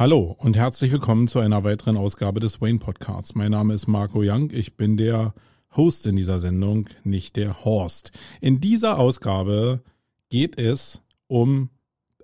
[0.00, 3.34] Hallo und herzlich willkommen zu einer weiteren Ausgabe des Wayne Podcasts.
[3.34, 4.48] Mein Name ist Marco Young.
[4.50, 5.34] Ich bin der
[5.76, 8.10] Host in dieser Sendung, nicht der Horst.
[8.40, 9.82] In dieser Ausgabe
[10.30, 11.68] geht es um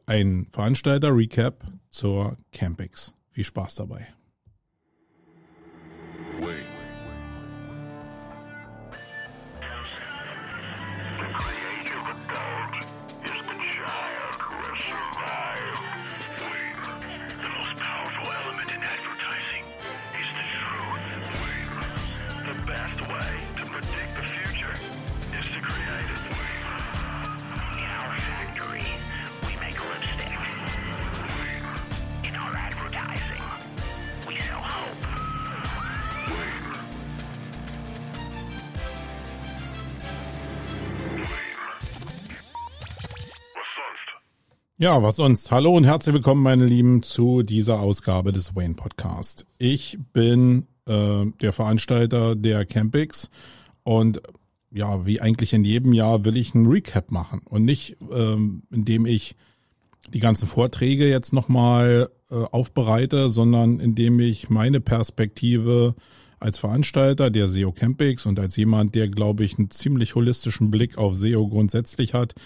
[0.06, 3.12] ein Veranstalter-Recap zur Campix.
[3.29, 4.06] Viel Spaß dabei.
[44.86, 45.50] Ja, was sonst?
[45.50, 49.45] Hallo und herzlich willkommen, meine Lieben, zu dieser Ausgabe des Wayne Podcast.
[49.59, 53.28] Ich bin äh, der Veranstalter der Campix
[53.82, 54.23] und
[54.70, 59.06] ja, wie eigentlich in jedem Jahr will ich einen Recap machen und nicht, ähm, indem
[59.06, 59.34] ich
[60.15, 65.97] die ganzen Vorträge jetzt nochmal äh, aufbereite, sondern indem ich meine Perspektive
[66.38, 70.97] als Veranstalter der SEO Campix und als jemand, der, glaube ich, einen ziemlich holistischen Blick
[70.97, 72.37] auf SEO grundsätzlich hat,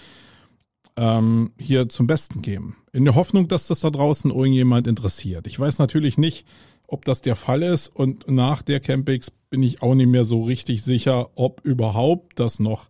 [0.97, 2.77] ähm, hier zum Besten geben.
[2.93, 5.47] In der Hoffnung, dass das da draußen irgendjemand interessiert.
[5.47, 6.45] Ich weiß natürlich nicht,
[6.87, 10.43] ob das der Fall ist und nach der Campix bin ich auch nicht mehr so
[10.43, 12.87] richtig sicher, ob überhaupt das noch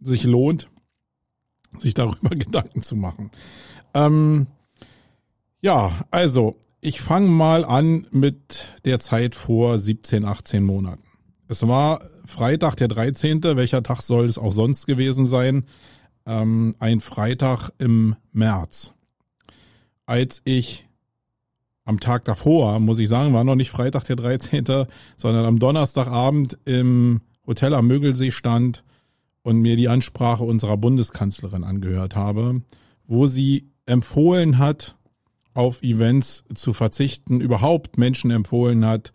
[0.00, 0.68] sich lohnt,
[1.78, 3.30] sich darüber Gedanken zu machen.
[3.94, 4.46] Ähm,
[5.60, 11.02] ja, also ich fange mal an mit der Zeit vor 17, 18 Monaten.
[11.48, 13.42] Es war Freitag der 13.
[13.42, 15.64] Welcher Tag soll es auch sonst gewesen sein?
[16.26, 18.92] Ähm, ein Freitag im März.
[20.04, 20.86] Als ich
[21.84, 26.58] am Tag davor, muss ich sagen, war noch nicht Freitag der 13., sondern am Donnerstagabend
[26.64, 28.82] im Hotel am Mögelsee stand
[29.42, 32.62] und mir die Ansprache unserer Bundeskanzlerin angehört habe,
[33.06, 34.96] wo sie empfohlen hat,
[35.54, 39.12] auf Events zu verzichten, überhaupt Menschen empfohlen hat,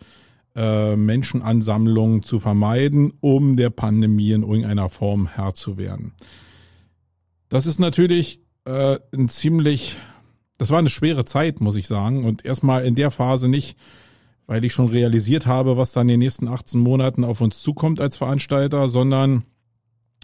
[0.55, 6.13] äh, Menschenansammlungen zu vermeiden, um der Pandemie in irgendeiner Form Herr zu werden.
[7.51, 9.97] Das ist natürlich äh, ein ziemlich,
[10.57, 12.23] das war eine schwere Zeit, muss ich sagen.
[12.23, 13.77] Und erstmal in der Phase nicht,
[14.47, 17.99] weil ich schon realisiert habe, was dann in den nächsten 18 Monaten auf uns zukommt
[17.99, 19.43] als Veranstalter, sondern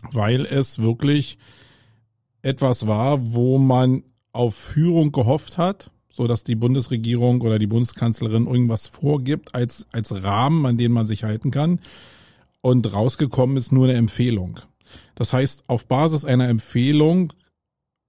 [0.10, 1.38] weil es wirklich
[2.44, 8.48] etwas war, wo man auf Führung gehofft hat, so dass die Bundesregierung oder die Bundeskanzlerin
[8.48, 11.82] irgendwas vorgibt als, als Rahmen, an den man sich halten kann.
[12.62, 14.62] Und rausgekommen ist nur eine Empfehlung.
[15.16, 17.34] Das heißt, auf Basis einer Empfehlung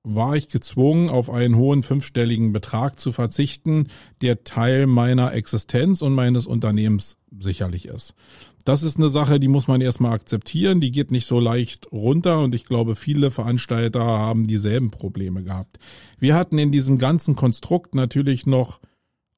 [0.04, 3.88] war ich gezwungen, auf einen hohen fünfstelligen Betrag zu verzichten,
[4.22, 8.14] der Teil meiner Existenz und meines Unternehmens sicherlich ist.
[8.64, 12.42] Das ist eine Sache, die muss man erstmal akzeptieren, die geht nicht so leicht runter
[12.42, 15.78] und ich glaube, viele Veranstalter haben dieselben Probleme gehabt.
[16.18, 18.80] Wir hatten in diesem ganzen Konstrukt natürlich noch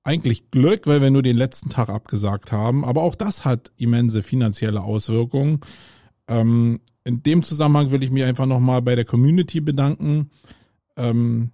[0.02, 4.22] eigentlich Glück, weil wir nur den letzten Tag abgesagt haben, aber auch das hat immense
[4.22, 5.60] finanzielle Auswirkungen.
[6.26, 10.30] Ähm, in dem Zusammenhang will ich mich einfach nochmal bei der Community bedanken.
[10.96, 11.50] Ähm,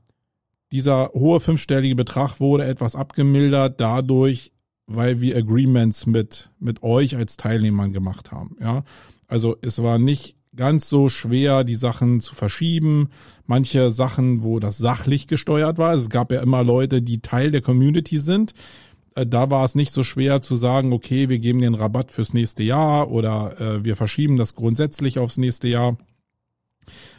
[0.72, 4.52] dieser hohe fünfstellige Betrag wurde etwas abgemildert dadurch,
[4.86, 8.56] weil wir Agreements mit, mit euch als Teilnehmern gemacht haben.
[8.60, 8.84] Ja,
[9.28, 13.10] also es war nicht ganz so schwer, die Sachen zu verschieben.
[13.46, 15.94] Manche Sachen, wo das sachlich gesteuert war.
[15.94, 18.54] Es gab ja immer Leute, die Teil der Community sind,
[19.24, 22.62] da war es nicht so schwer zu sagen, okay, wir geben den Rabatt fürs nächste
[22.62, 25.96] Jahr oder äh, wir verschieben das grundsätzlich aufs nächste Jahr.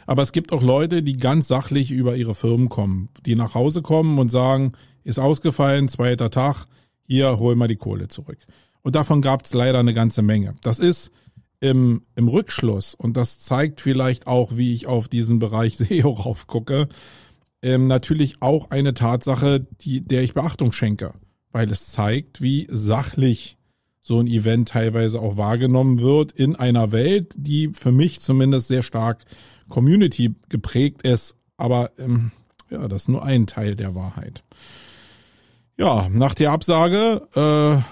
[0.06, 3.82] Aber es gibt auch Leute, die ganz sachlich über ihre Firmen kommen, die nach Hause
[3.82, 4.72] kommen und sagen,
[5.02, 6.66] ist ausgefallen, zweiter Tag,
[7.02, 8.38] hier hol mal die Kohle zurück.
[8.82, 10.54] Und davon gab es leider eine ganze Menge.
[10.62, 11.10] Das ist
[11.60, 16.88] im, im Rückschluss, und das zeigt vielleicht auch, wie ich auf diesen Bereich SEO raufgucke,
[17.60, 21.12] ähm, natürlich auch eine Tatsache, die, der ich Beachtung schenke
[21.52, 23.56] weil es zeigt, wie sachlich
[24.00, 28.82] so ein Event teilweise auch wahrgenommen wird in einer Welt, die für mich zumindest sehr
[28.82, 29.24] stark
[29.68, 31.36] Community geprägt ist.
[31.56, 32.32] Aber ähm,
[32.70, 34.44] ja, das ist nur ein Teil der Wahrheit.
[35.76, 37.82] Ja, nach der Absage äh,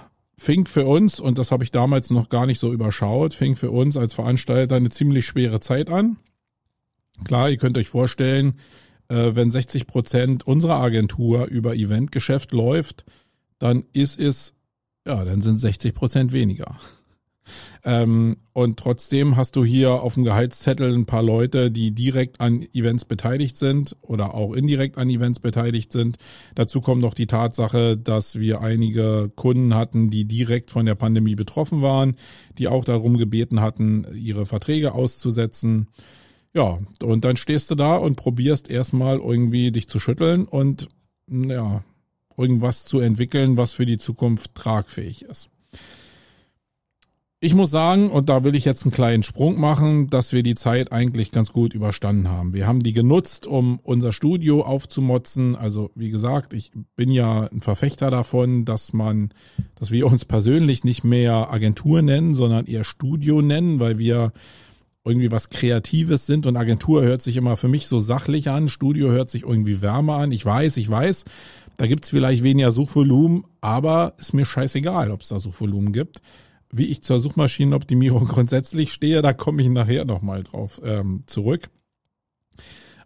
[0.41, 3.71] fing für uns, und das habe ich damals noch gar nicht so überschaut, fing für
[3.71, 6.17] uns als Veranstalter eine ziemlich schwere Zeit an.
[7.25, 8.55] Klar, ihr könnt euch vorstellen,
[9.09, 13.05] äh, wenn 60 Prozent unserer Agentur über Eventgeschäft läuft,
[13.59, 14.55] dann ist es,
[15.07, 16.79] ja, dann sind 60 Prozent weniger.
[17.85, 22.67] Ähm, und trotzdem hast du hier auf dem Gehaltszettel ein paar Leute, die direkt an
[22.73, 26.17] Events beteiligt sind oder auch indirekt an Events beteiligt sind.
[26.57, 31.37] Dazu kommt noch die Tatsache, dass wir einige Kunden hatten, die direkt von der Pandemie
[31.37, 32.17] betroffen waren,
[32.59, 35.87] die auch darum gebeten hatten, ihre Verträge auszusetzen.
[36.55, 40.89] Ja, und dann stehst du da und probierst erstmal irgendwie dich zu schütteln und
[41.29, 41.85] ja,
[42.37, 45.51] irgendwas zu entwickeln, was für die Zukunft tragfähig ist.
[47.39, 50.55] Ich muss sagen, und da will ich jetzt einen kleinen Sprung machen, dass wir die
[50.55, 52.55] Zeit eigentlich ganz gut überstanden haben.
[52.55, 55.55] Wir haben die genutzt, um unser Studio aufzumotzen.
[55.55, 59.35] Also wie gesagt, ich bin ja ein Verfechter davon, dass man,
[59.75, 64.33] dass wir uns persönlich nicht mehr Agentur nennen, sondern eher Studio nennen, weil wir
[65.05, 69.11] irgendwie was Kreatives sind und Agentur hört sich immer für mich so sachlich an, Studio
[69.11, 70.33] hört sich irgendwie wärmer an.
[70.33, 71.27] Ich weiß, ich weiß,
[71.77, 76.21] da gibt's vielleicht weniger Suchvolumen, aber ist mir scheißegal, ob es da Suchvolumen gibt
[76.73, 81.71] wie ich zur Suchmaschinenoptimierung grundsätzlich stehe, da komme ich nachher nochmal drauf ähm, zurück.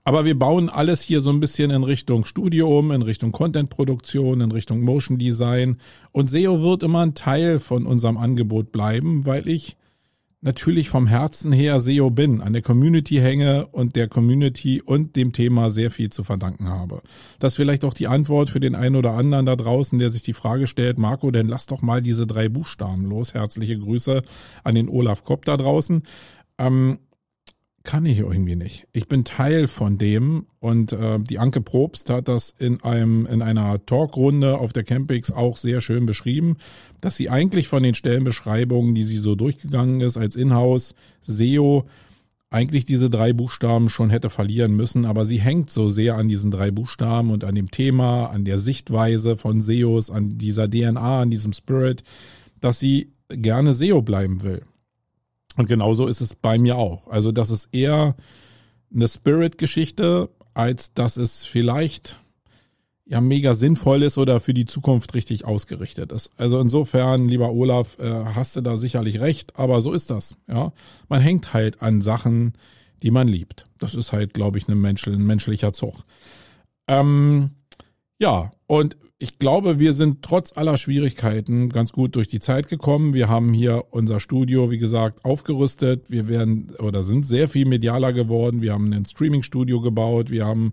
[0.03, 4.41] Aber wir bauen alles hier so ein bisschen in Richtung Studio um, in Richtung Contentproduktion,
[4.41, 5.77] in Richtung Motion Design.
[6.11, 9.77] Und SEO wird immer ein Teil von unserem Angebot bleiben, weil ich
[10.43, 15.33] natürlich vom Herzen her SEO bin, an der Community hänge und der Community und dem
[15.33, 17.03] Thema sehr viel zu verdanken habe.
[17.39, 20.23] Das ist vielleicht auch die Antwort für den einen oder anderen da draußen, der sich
[20.23, 23.35] die Frage stellt, Marco, denn lass doch mal diese drei Buchstaben los.
[23.35, 24.23] Herzliche Grüße
[24.65, 26.03] an den Olaf Kopp da draußen.
[26.59, 26.99] Ähm,
[27.91, 28.87] kann ich irgendwie nicht.
[28.93, 33.43] Ich bin Teil von dem und äh, die Anke Probst hat das in einem in
[33.43, 36.57] einer Talkrunde auf der Campix auch sehr schön beschrieben,
[37.01, 41.89] dass sie eigentlich von den Stellenbeschreibungen, die sie so durchgegangen ist als Inhouse SEO
[42.49, 46.53] eigentlich diese drei Buchstaben schon hätte verlieren müssen, aber sie hängt so sehr an diesen
[46.53, 51.31] drei Buchstaben und an dem Thema, an der Sichtweise von SEOs, an dieser DNA, an
[51.33, 52.05] diesem Spirit,
[52.61, 54.63] dass sie gerne SEO bleiben will.
[55.57, 57.09] Und genauso ist es bei mir auch.
[57.09, 58.17] Also das ist eher
[58.95, 62.19] eine Spirit-Geschichte, als dass es vielleicht
[63.05, 66.31] ja mega sinnvoll ist oder für die Zukunft richtig ausgerichtet ist.
[66.37, 70.37] Also insofern, lieber Olaf, äh, hast du da sicherlich recht, aber so ist das.
[70.47, 70.73] Ja,
[71.09, 72.53] man hängt halt an Sachen,
[73.03, 73.67] die man liebt.
[73.79, 76.05] Das ist halt, glaube ich, ein, Mensch, ein menschlicher Zug.
[76.87, 77.51] Ähm,
[78.21, 83.13] ja, und ich glaube, wir sind trotz aller Schwierigkeiten ganz gut durch die Zeit gekommen.
[83.13, 86.11] Wir haben hier unser Studio, wie gesagt, aufgerüstet.
[86.11, 88.63] Wir werden oder sind sehr viel medialer geworden.
[88.63, 90.31] Wir haben ein Streaming-Studio gebaut.
[90.31, 90.71] Wir haben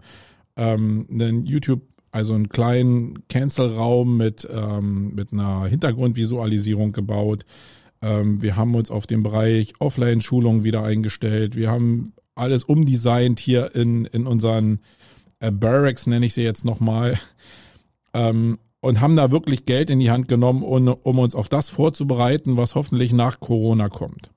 [0.56, 7.44] ähm, einen YouTube, also einen kleinen Cancel-Raum mit, ähm, mit einer Hintergrundvisualisierung gebaut.
[8.02, 11.58] Ähm, wir haben uns auf den Bereich Offline-Schulung wieder eingestellt.
[11.58, 14.80] Wir haben alles umdesignt hier in, in unseren
[15.42, 17.20] äh, Barracks, nenne ich sie jetzt nochmal
[18.14, 21.70] ähm, und haben da wirklich Geld in die Hand genommen, um, um uns auf das
[21.70, 24.32] vorzubereiten, was hoffentlich nach Corona kommt.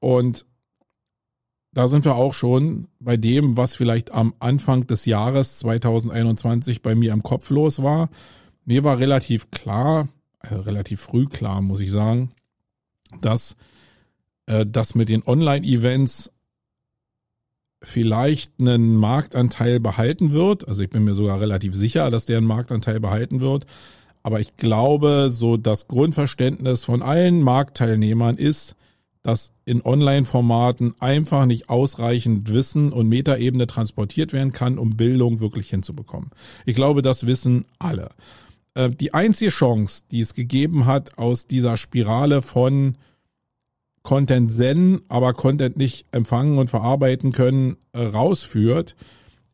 [0.00, 0.44] Und
[1.72, 6.94] da sind wir auch schon bei dem, was vielleicht am Anfang des Jahres 2021 bei
[6.94, 8.10] mir im Kopf los war.
[8.64, 10.08] Mir war relativ klar,
[10.40, 12.32] äh, relativ früh klar, muss ich sagen,
[13.20, 13.56] dass
[14.46, 16.31] äh, das mit den Online-Events
[17.82, 20.66] vielleicht einen Marktanteil behalten wird.
[20.68, 23.66] Also ich bin mir sogar relativ sicher, dass der einen Marktanteil behalten wird.
[24.22, 28.76] Aber ich glaube, so das Grundverständnis von allen Marktteilnehmern ist,
[29.22, 35.70] dass in Online-Formaten einfach nicht ausreichend Wissen und Metaebene transportiert werden kann, um Bildung wirklich
[35.70, 36.30] hinzubekommen.
[36.66, 38.10] Ich glaube, das wissen alle.
[38.74, 42.96] Äh, die einzige Chance, die es gegeben hat, aus dieser Spirale von
[44.02, 48.96] Content senden, aber Content nicht empfangen und verarbeiten können, äh, rausführt,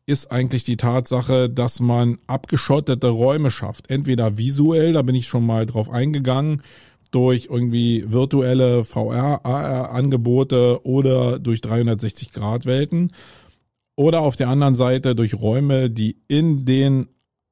[0.05, 3.91] ist eigentlich die Tatsache, dass man abgeschottete Räume schafft.
[3.91, 6.63] Entweder visuell, da bin ich schon mal drauf eingegangen,
[7.11, 13.11] durch irgendwie virtuelle VR-Angebote oder durch 360-Grad-Welten.
[13.95, 17.09] Oder auf der anderen Seite durch Räume, die in den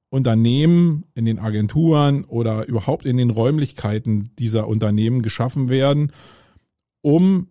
[0.09, 6.11] Unternehmen, in den Agenturen oder überhaupt in den Räumlichkeiten dieser Unternehmen geschaffen werden
[7.07, 7.47] um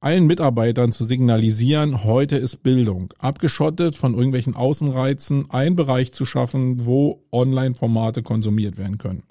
[0.00, 3.14] allen Mitarbeitern zu signalisieren, heute ist Bildung.
[3.18, 9.22] Abgeschottet von irgendwelchen Außenreizen, einen Bereich zu schaffen, wo Online-Formate konsumiert werden können.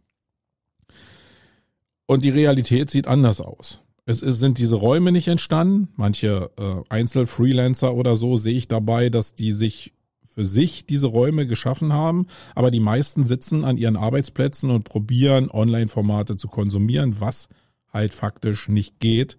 [2.05, 3.81] Und die Realität sieht anders aus.
[4.05, 5.89] Es ist, sind diese Räume nicht entstanden.
[5.97, 9.91] Manche äh, Einzelfreelancer oder so sehe ich dabei, dass die sich
[10.23, 15.51] für sich diese Räume geschaffen haben, aber die meisten sitzen an ihren Arbeitsplätzen und probieren
[15.51, 17.49] Online-Formate zu konsumieren, was
[17.95, 19.37] halt faktisch nicht geht,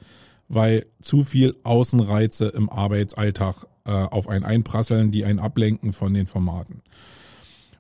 [0.49, 6.27] weil zu viel Außenreize im Arbeitsalltag äh, auf einen einprasseln, die einen ablenken von den
[6.27, 6.83] Formaten.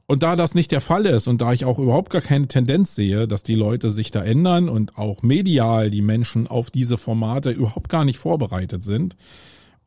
[0.07, 2.95] und da das nicht der Fall ist und da ich auch überhaupt gar keine Tendenz
[2.95, 7.51] sehe, dass die Leute sich da ändern und auch medial die Menschen auf diese Formate
[7.51, 9.17] überhaupt gar nicht vorbereitet sind,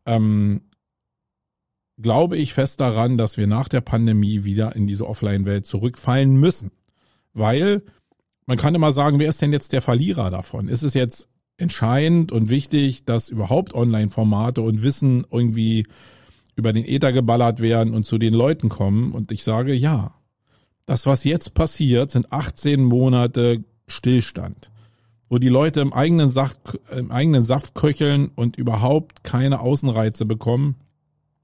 [0.05, 0.61] ähm,
[2.01, 6.71] glaube ich fest daran, dass wir nach der Pandemie wieder in diese Offline-Welt zurückfallen müssen.
[7.33, 7.83] Weil
[8.49, 10.69] man kann immer sagen, wer ist denn jetzt der Verlierer davon?
[10.69, 11.27] Ist es jetzt
[11.57, 15.85] entscheidend und wichtig, dass überhaupt Online-Formate und Wissen irgendwie
[16.55, 19.11] über den Äther geballert werden und zu den Leuten kommen?
[19.11, 20.15] Und ich sage ja.
[20.87, 24.71] Das, was jetzt passiert, sind 18 Monate Stillstand,
[25.29, 30.75] wo die Leute im eigenen Saft, im eigenen Saft köcheln und überhaupt keine Außenreize bekommen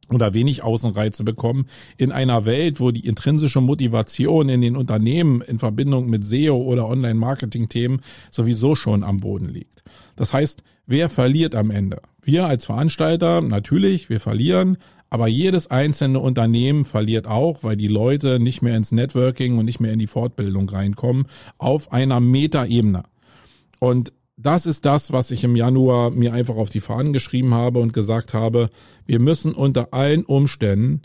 [0.10, 1.66] oder wenig Außenreize bekommen
[1.98, 6.88] in einer Welt, wo die intrinsische Motivation in den Unternehmen in Verbindung mit SEO oder
[6.88, 9.84] Online-Marketing-Themen sowieso schon am Boden liegt.
[10.16, 12.02] Das heißt, wer verliert am Ende?
[12.22, 14.78] Wir als Veranstalter, natürlich, wir verlieren,
[15.10, 19.80] aber jedes einzelne Unternehmen verliert auch, weil die Leute nicht mehr ins Networking und nicht
[19.80, 23.04] mehr in die Fortbildung reinkommen auf einer Metaebene.
[23.80, 27.80] Und das ist das, was ich im Januar mir einfach auf die Fahnen geschrieben habe
[27.80, 28.70] und gesagt habe,
[29.06, 31.04] wir müssen unter allen Umständen,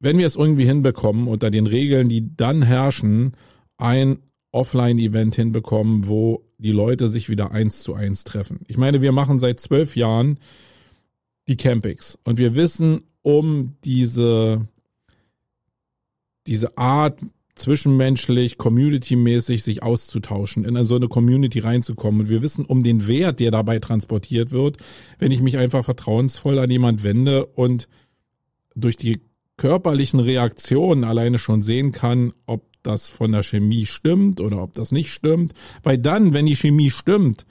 [0.00, 3.36] wenn wir es irgendwie hinbekommen, unter den Regeln, die dann herrschen,
[3.76, 4.18] ein
[4.50, 8.60] Offline-Event hinbekommen, wo die Leute sich wieder eins zu eins treffen.
[8.68, 10.38] Ich meine, wir machen seit zwölf Jahren
[11.48, 14.66] die Campings und wir wissen um diese,
[16.46, 17.18] diese Art
[17.54, 22.22] zwischenmenschlich, community-mäßig sich auszutauschen, in so eine Community reinzukommen.
[22.22, 24.78] Und wir wissen um den Wert, der dabei transportiert wird,
[25.18, 27.88] wenn ich mich einfach vertrauensvoll an jemand wende und
[28.74, 29.20] durch die
[29.56, 34.92] körperlichen Reaktionen alleine schon sehen kann, ob das von der Chemie stimmt oder ob das
[34.92, 35.52] nicht stimmt.
[35.82, 37.46] Weil dann, wenn die Chemie stimmt,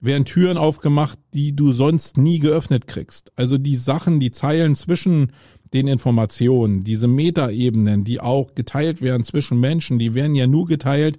[0.00, 3.32] werden Türen aufgemacht, die du sonst nie geöffnet kriegst.
[3.36, 5.32] Also die Sachen, die Zeilen zwischen
[5.76, 11.18] den Informationen, diese Metaebenen, die auch geteilt werden zwischen Menschen, die werden ja nur geteilt,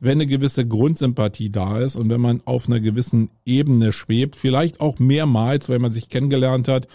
[0.00, 4.80] wenn eine gewisse Grundsympathie da ist und wenn man auf einer gewissen Ebene schwebt, vielleicht
[4.80, 6.88] auch mehrmals, weil man sich kennengelernt hat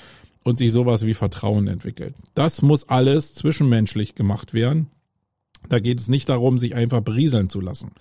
[0.43, 2.15] und sich sowas wie Vertrauen entwickelt.
[2.33, 4.87] Das muss alles zwischenmenschlich gemacht werden.
[5.69, 7.91] Da geht es nicht darum, sich einfach berieseln zu lassen.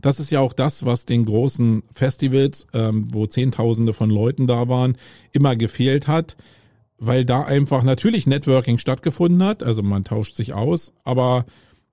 [0.00, 4.68] Das ist ja auch das, was den großen Festivals, ähm, wo Zehntausende von Leuten da
[4.68, 4.96] waren,
[5.32, 6.36] immer gefehlt hat
[7.00, 11.46] weil da einfach natürlich Networking stattgefunden hat, also man tauscht sich aus, aber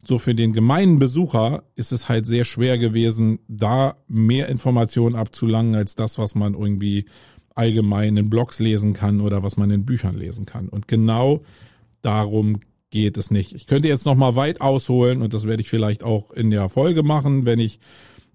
[0.06, 5.76] so für den gemeinen Besucher ist es halt sehr schwer gewesen, da mehr Informationen abzulangen
[5.76, 7.06] als das, was man irgendwie
[7.56, 10.68] allgemein in Blogs lesen kann oder was man in Büchern lesen kann.
[10.68, 11.42] Und genau
[12.02, 12.60] darum
[12.90, 13.54] geht es nicht.
[13.54, 16.68] Ich könnte jetzt noch mal weit ausholen und das werde ich vielleicht auch in der
[16.68, 17.80] Folge machen, wenn ich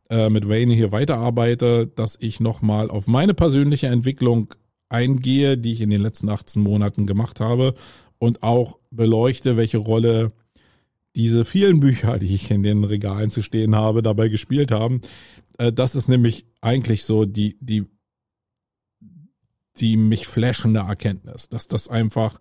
[0.09, 4.55] äh, mit Wayne hier weiterarbeite, dass ich noch mal auf meine persönliche Entwicklung
[4.93, 7.75] eingehe, die ich in den letzten 18 Monaten gemacht habe
[8.19, 10.33] und auch beleuchte, welche Rolle
[11.15, 15.01] diese vielen Bücher, die ich in den Regalen zu stehen habe, dabei gespielt haben.
[15.59, 17.85] Äh, das ist nämlich eigentlich so die, die,
[19.79, 22.39] die mich flashende Erkenntnis, dass das einfach,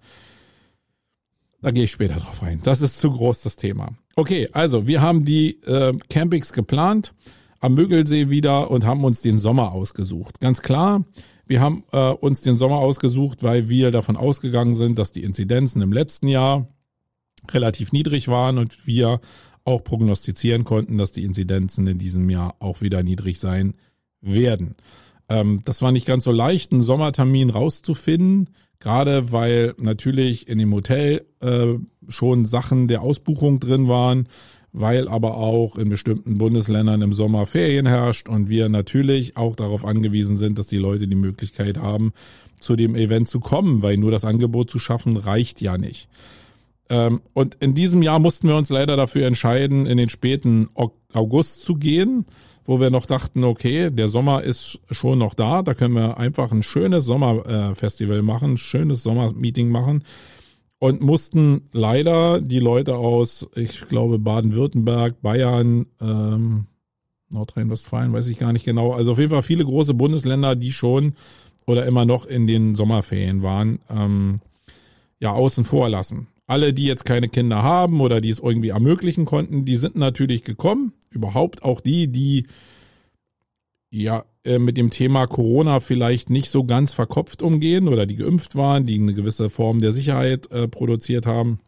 [1.62, 2.62] da gehe ich später drauf ein.
[2.64, 3.98] Das ist zu groß, das Thema.
[4.16, 7.14] Okay, also wir haben die äh, Campings geplant
[7.60, 10.40] am Mögelsee wieder und haben uns den Sommer ausgesucht.
[10.40, 11.06] Ganz klar,
[11.52, 15.82] wir haben äh, uns den Sommer ausgesucht, weil wir davon ausgegangen sind, dass die Inzidenzen
[15.82, 16.66] im letzten Jahr
[17.52, 19.20] relativ niedrig waren und wir
[19.66, 23.74] auch prognostizieren konnten, dass die Inzidenzen in diesem Jahr auch wieder niedrig sein
[24.22, 24.76] werden.
[25.28, 30.74] Ähm, das war nicht ganz so leicht, einen Sommertermin rauszufinden, gerade weil natürlich in dem
[30.74, 31.74] Hotel äh,
[32.08, 34.30] schon Sachen der Ausbuchung drin waren
[34.74, 39.86] weil aber auch in bestimmten Bundesländern im Sommer Ferien herrscht und wir natürlich auch darauf
[39.86, 42.14] angewiesen sind, dass die Leute die Möglichkeit haben,
[42.60, 46.08] zu dem Event zu kommen, weil nur das Angebot zu schaffen reicht ja nicht.
[46.90, 50.70] Ähm, und in diesem Jahr mussten wir uns leider dafür entscheiden, in den späten
[51.12, 52.26] August zu gehen,
[52.64, 56.52] wo wir noch dachten, okay, der Sommer ist schon noch da, da können wir einfach
[56.52, 60.04] ein schönes Sommerfestival machen, ein schönes Sommermeeting machen
[60.82, 66.66] und mussten leider die Leute aus, ich glaube, Baden-Württemberg, Bayern, ähm,
[67.30, 68.92] Nordrhein-Westfalen, weiß ich gar nicht genau.
[68.92, 71.14] Also auf jeden Fall viele große Bundesländer, die schon
[71.68, 74.42] oder immer noch in den Sommerferien waren, ähm,
[75.20, 76.26] ja, außen vor lassen.
[76.48, 80.44] Alle, die jetzt keine Kinder haben oder die es irgendwie ermöglichen konnten, die sind natürlich
[80.44, 80.94] gekommen.
[81.12, 82.48] Überhaupt auch die, die
[83.92, 88.56] ja äh, mit dem Thema Corona vielleicht nicht so ganz verkopft umgehen oder die geimpft
[88.56, 91.60] waren, die eine gewisse Form der Sicherheit äh, produziert haben.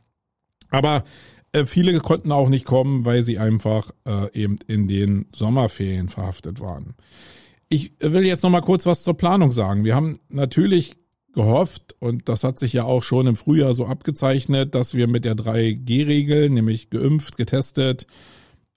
[0.72, 1.04] Aber
[1.52, 6.60] äh, viele konnten auch nicht kommen, weil sie einfach äh, eben in den Sommerferien verhaftet
[6.60, 6.96] waren.
[7.70, 9.84] Ich will jetzt noch mal kurz was zur Planung sagen.
[9.84, 10.94] Wir haben natürlich
[11.34, 15.26] gehofft, und das hat sich ja auch schon im Frühjahr so abgezeichnet, dass wir mit
[15.26, 18.08] der 3G-Regel, nämlich geimpft, getestet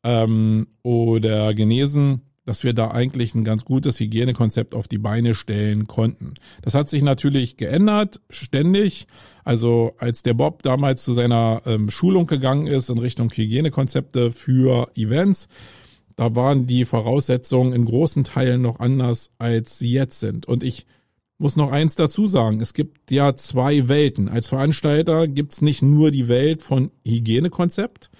[0.02, 5.86] ähm, oder genesen, dass wir da eigentlich ein ganz gutes Hygienekonzept auf die Beine stellen
[5.86, 6.34] konnten.
[6.62, 9.06] Das hat sich natürlich geändert, ständig.
[9.44, 14.90] Also als der Bob damals zu seiner ähm, Schulung gegangen ist in Richtung Hygienekonzepte für
[14.94, 15.48] Events,
[16.14, 20.46] da waren die Voraussetzungen in großen Teilen noch anders, als sie jetzt sind.
[20.46, 20.86] Und ich
[21.38, 22.60] muss noch eins dazu sagen.
[22.60, 24.28] Es gibt ja zwei Welten.
[24.28, 28.10] Als Veranstalter gibt's nicht nur die Welt von Hygienekonzept,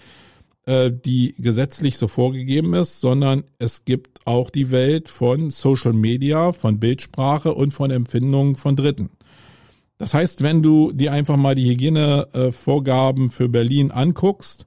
[0.67, 6.53] äh, die gesetzlich so vorgegeben ist, sondern es gibt auch die Welt von Social Media,
[6.53, 9.11] von Bildsprache und von Empfindungen von Dritten.
[9.99, 14.67] Das heißt, wenn du dir einfach mal die Hygienevorgaben für Berlin anguckst,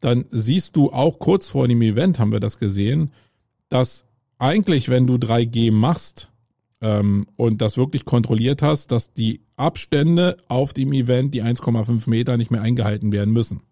[0.00, 3.12] dann siehst du auch kurz vor dem Event haben wir das gesehen,
[3.68, 4.04] dass
[4.38, 6.28] eigentlich, wenn du 3G machst,
[6.80, 12.36] ähm, und das wirklich kontrolliert hast, dass die Abstände auf dem Event, die 1,5 Meter,
[12.36, 13.62] nicht mehr eingehalten werden müssen.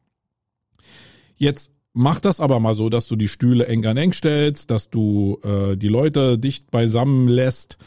[1.37, 4.91] Jetzt mach das aber mal so, dass du die Stühle eng an eng stellst, dass
[4.91, 7.79] du äh, die Leute dicht beisammen lässt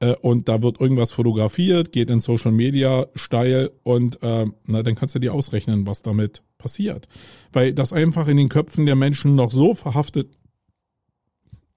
[0.00, 4.94] äh, und da wird irgendwas fotografiert, geht in Social Media steil und äh, na, dann
[4.94, 7.08] kannst du dir ausrechnen, was damit passiert.
[7.52, 10.36] Weil das einfach in den Köpfen der Menschen noch so verhaftet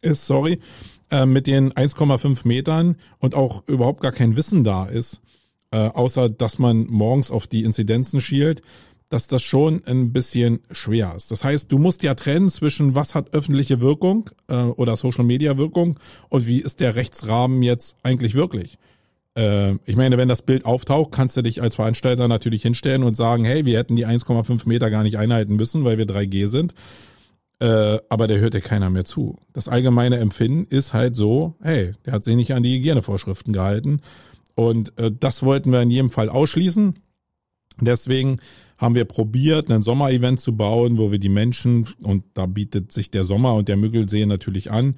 [0.02, 0.60] ist, sorry,
[1.12, 5.22] äh, mit den 1,5 Metern und auch überhaupt gar kein Wissen da ist,
[5.72, 8.62] äh, außer dass man morgens auf die Inzidenzen schielt,
[9.10, 11.32] dass das schon ein bisschen schwer ist.
[11.32, 15.58] Das heißt, du musst ja trennen zwischen was hat öffentliche Wirkung äh, oder Social Media
[15.58, 16.00] Wirkung
[16.30, 18.78] und wie ist der Rechtsrahmen jetzt eigentlich wirklich.
[19.36, 23.18] Äh, ich meine, wenn das Bild auftaucht, kannst du dich als Veranstalter natürlich hinstellen und
[23.18, 26.76] sagen, hey, wir hätten die 1,5 Meter gar nicht einhalten müssen, weil wir 3G sind.
[27.60, 29.38] Äh, aber der hört ja keiner mehr zu.
[29.54, 34.02] Das allgemeine Empfinden ist halt so, hey, der hat sich nicht an die Hygienevorschriften gehalten.
[34.56, 37.00] Und äh, das wollten wir in jedem Fall ausschließen.
[37.82, 38.40] Deswegen
[38.80, 43.12] haben wir probiert, ein Sommerevent zu bauen, wo wir die Menschen, und da bietet sich
[43.12, 44.96] der Sommer und der Müggelsee natürlich an,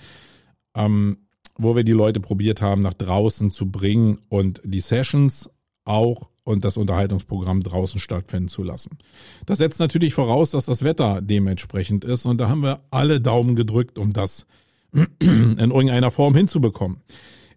[0.76, 1.18] ähm,
[1.58, 5.50] wo wir die Leute probiert haben, nach draußen zu bringen und die Sessions
[5.84, 8.98] auch und das Unterhaltungsprogramm draußen stattfinden zu lassen.
[9.46, 13.56] Das setzt natürlich voraus, dass das Wetter dementsprechend ist und da haben wir alle Daumen
[13.56, 14.46] gedrückt, um das
[15.20, 17.02] in irgendeiner Form hinzubekommen.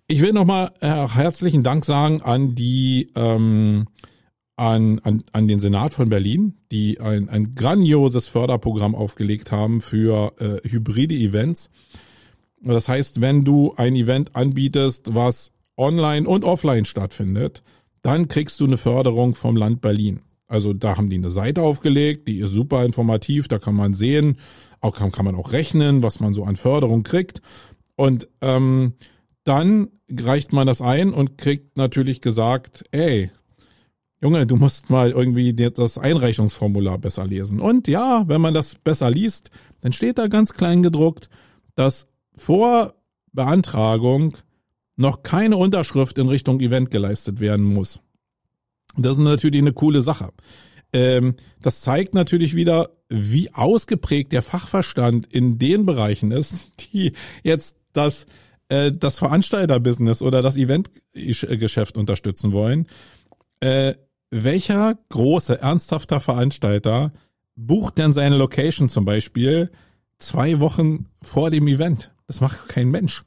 [0.07, 3.87] Ich will nochmal äh, herzlichen Dank sagen an die ähm,
[4.57, 10.33] an, an, an den Senat von Berlin, die ein, ein grandioses Förderprogramm aufgelegt haben für
[10.39, 11.71] äh, hybride Events.
[12.61, 17.63] Das heißt, wenn du ein Event anbietest, was online und offline stattfindet,
[18.01, 20.21] dann kriegst du eine Förderung vom Land Berlin.
[20.47, 24.37] Also da haben die eine Seite aufgelegt, die ist super informativ, da kann man sehen,
[24.81, 27.41] auch kann, kann man auch rechnen, was man so an Förderung kriegt.
[27.97, 28.93] Und ähm,
[29.43, 33.31] dann reicht man das ein und kriegt natürlich gesagt, ey,
[34.25, 37.61] Junge, du musst mal irgendwie das Einreichungsformular besser lesen.
[37.61, 39.51] Und ja, wenn man das besser liest,
[39.83, 41.29] dann steht da ganz klein gedruckt,
[41.75, 42.95] dass vor
[43.35, 44.39] Beantragung
[44.97, 48.01] noch keine Unterschrift in Richtung Event geleistet werden muss.
[48.97, 50.31] Das ist natürlich eine coole Sache.
[50.95, 57.77] Ähm, das zeigt natürlich wieder, wie ausgeprägt der Fachverstand in den Bereichen ist, die jetzt
[57.93, 58.25] das,
[58.71, 62.87] äh, das Veranstalterbusiness oder das Eventgeschäft unterstützen wollen.
[64.37, 67.13] Welcher große, ernsthafter Veranstalter
[67.55, 69.71] bucht denn seine Location zum Beispiel
[70.19, 72.11] zwei Wochen vor dem Event?
[72.27, 73.23] Das macht kein Mensch.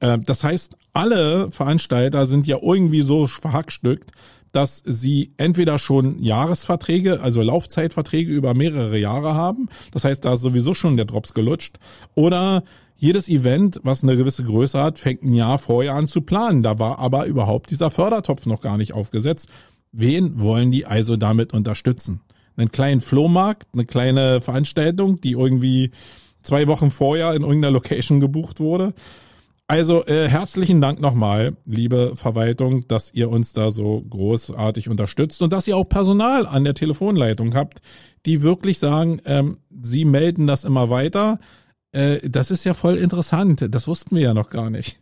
[0.00, 4.10] Äh, das heißt, alle Veranstalter sind ja irgendwie so verhackstückt,
[4.50, 9.68] dass sie entweder schon Jahresverträge, also Laufzeitverträge über mehrere Jahre haben.
[9.92, 11.78] Das heißt, da ist sowieso schon der Drops gelutscht.
[12.16, 12.64] Oder
[12.96, 16.64] jedes Event, was eine gewisse Größe hat, fängt ein Jahr vorher an zu planen.
[16.64, 19.48] Da war aber überhaupt dieser Fördertopf noch gar nicht aufgesetzt.
[19.96, 22.20] Wen wollen die also damit unterstützen?
[22.56, 25.92] Einen kleinen Flohmarkt, eine kleine Veranstaltung, die irgendwie
[26.42, 28.92] zwei Wochen vorher in irgendeiner Location gebucht wurde.
[29.68, 35.52] Also äh, herzlichen Dank nochmal, liebe Verwaltung, dass ihr uns da so großartig unterstützt und
[35.52, 37.80] dass ihr auch Personal an der Telefonleitung habt,
[38.26, 41.38] die wirklich sagen, ähm, sie melden das immer weiter.
[41.92, 43.64] Äh, das ist ja voll interessant.
[43.70, 44.98] Das wussten wir ja noch gar nicht.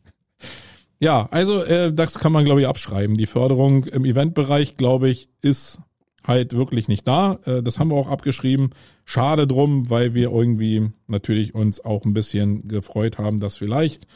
[1.02, 3.16] Ja, also äh, das kann man glaube ich abschreiben.
[3.16, 5.80] Die Förderung im Eventbereich, glaube ich, ist
[6.22, 7.40] halt wirklich nicht da.
[7.44, 8.70] Äh, das haben wir auch abgeschrieben.
[9.04, 14.06] Schade drum, weil wir irgendwie natürlich uns auch ein bisschen gefreut haben, dass vielleicht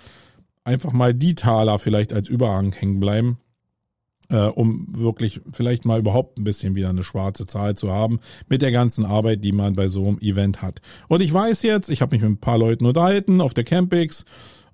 [0.63, 3.39] einfach mal die Taler vielleicht als Überhang hängen bleiben,
[4.29, 8.63] äh, um wirklich vielleicht mal überhaupt ein bisschen wieder eine schwarze Zahl zu haben mit
[8.63, 10.83] der ganzen Arbeit, die man bei so einem Event hat.
[11.09, 14.25] Und ich weiß jetzt, ich habe mich mit ein paar Leuten unterhalten auf der Campix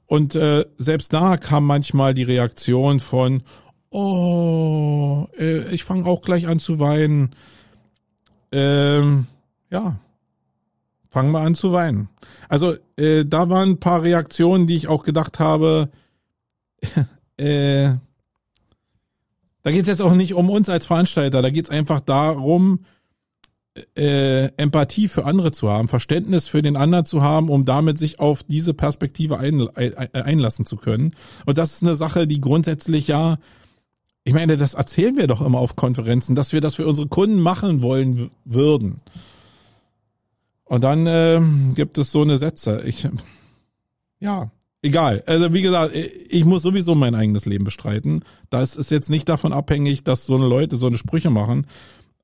[0.07, 3.43] und äh, selbst da kam manchmal die Reaktion von,
[3.91, 7.31] oh, äh, ich fange auch gleich an zu weinen.
[8.51, 9.27] Ähm,
[9.71, 9.97] ja,
[11.11, 12.09] fangen wir an zu weinen.
[12.49, 15.91] Also äh, da waren ein paar Reaktionen, die ich auch gedacht habe,
[17.37, 17.91] äh,
[19.63, 22.85] da geht es jetzt auch nicht um uns als Veranstalter, da geht es einfach darum,
[23.97, 28.21] äh, Empathie für andere zu haben, Verständnis für den anderen zu haben, um damit sich
[28.21, 31.15] auf diese Perspektive ein, ein, einlassen zu können.
[31.47, 33.39] Und das ist eine Sache, die grundsätzlich ja,
[34.25, 37.41] ich meine, das erzählen wir doch immer auf Konferenzen, dass wir das für unsere Kunden
[37.41, 39.01] machen wollen würden.
[40.65, 41.41] Und dann äh,
[41.75, 42.83] gibt es so eine Sätze.
[42.87, 43.09] Ich,
[44.21, 44.51] ja,
[44.83, 45.23] egal.
[45.27, 48.23] Also wie gesagt, ich muss sowieso mein eigenes Leben bestreiten.
[48.51, 51.67] Das ist jetzt nicht davon abhängig, dass so eine Leute so eine Sprüche machen.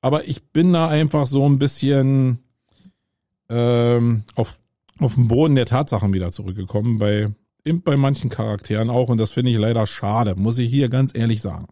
[0.01, 2.39] Aber ich bin da einfach so ein bisschen
[3.49, 4.59] ähm, auf,
[4.99, 7.31] auf den Boden der Tatsachen wieder zurückgekommen, bei,
[7.65, 9.09] bei manchen Charakteren auch.
[9.09, 11.67] Und das finde ich leider schade, muss ich hier ganz ehrlich sagen.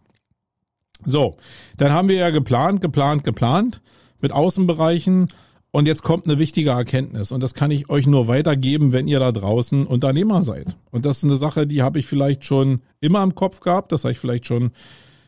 [1.05, 1.37] So,
[1.77, 3.81] dann haben wir ja geplant, geplant, geplant
[4.19, 5.27] mit Außenbereichen.
[5.71, 9.19] Und jetzt kommt eine wichtige Erkenntnis und das kann ich euch nur weitergeben, wenn ihr
[9.19, 10.75] da draußen Unternehmer seid.
[10.91, 14.03] Und das ist eine Sache, die habe ich vielleicht schon immer im Kopf gehabt, das
[14.03, 14.71] habe ich vielleicht schon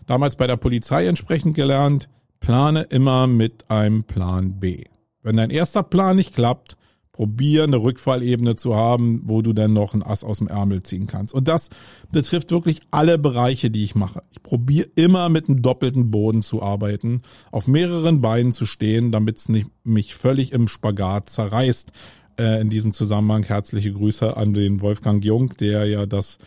[0.08, 2.10] damals bei der Polizei entsprechend gelernt.
[2.40, 4.86] Plane immer mit einem Plan B.
[5.22, 6.78] Wenn dein erster Plan nicht klappt,
[7.20, 11.06] probier eine Rückfallebene zu haben, wo du dann noch ein Ass aus dem Ärmel ziehen
[11.06, 11.34] kannst.
[11.34, 11.70] Und das
[12.14, 14.24] betrifft wirklich alle Bereiche, die ich mache.
[14.32, 19.36] Ich probiere immer mit einem doppelten Boden zu arbeiten, auf mehreren Beinen zu stehen, damit
[19.36, 21.92] es nicht mich völlig im Spagat zerreißt.
[22.40, 26.38] Äh, in diesem Zusammenhang herzliche Grüße an den Wolfgang Jung, der ja das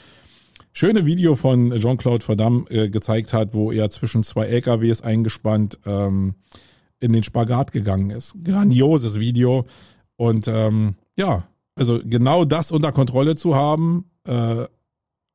[0.72, 6.34] schöne Video von Jean-Claude Verdamme äh, gezeigt hat, wo er zwischen zwei LKWs eingespannt ähm,
[7.00, 8.34] in den Spagat gegangen ist.
[8.44, 9.66] Grandioses Video.
[10.16, 14.66] Und ähm, ja, also genau das unter Kontrolle zu haben, äh,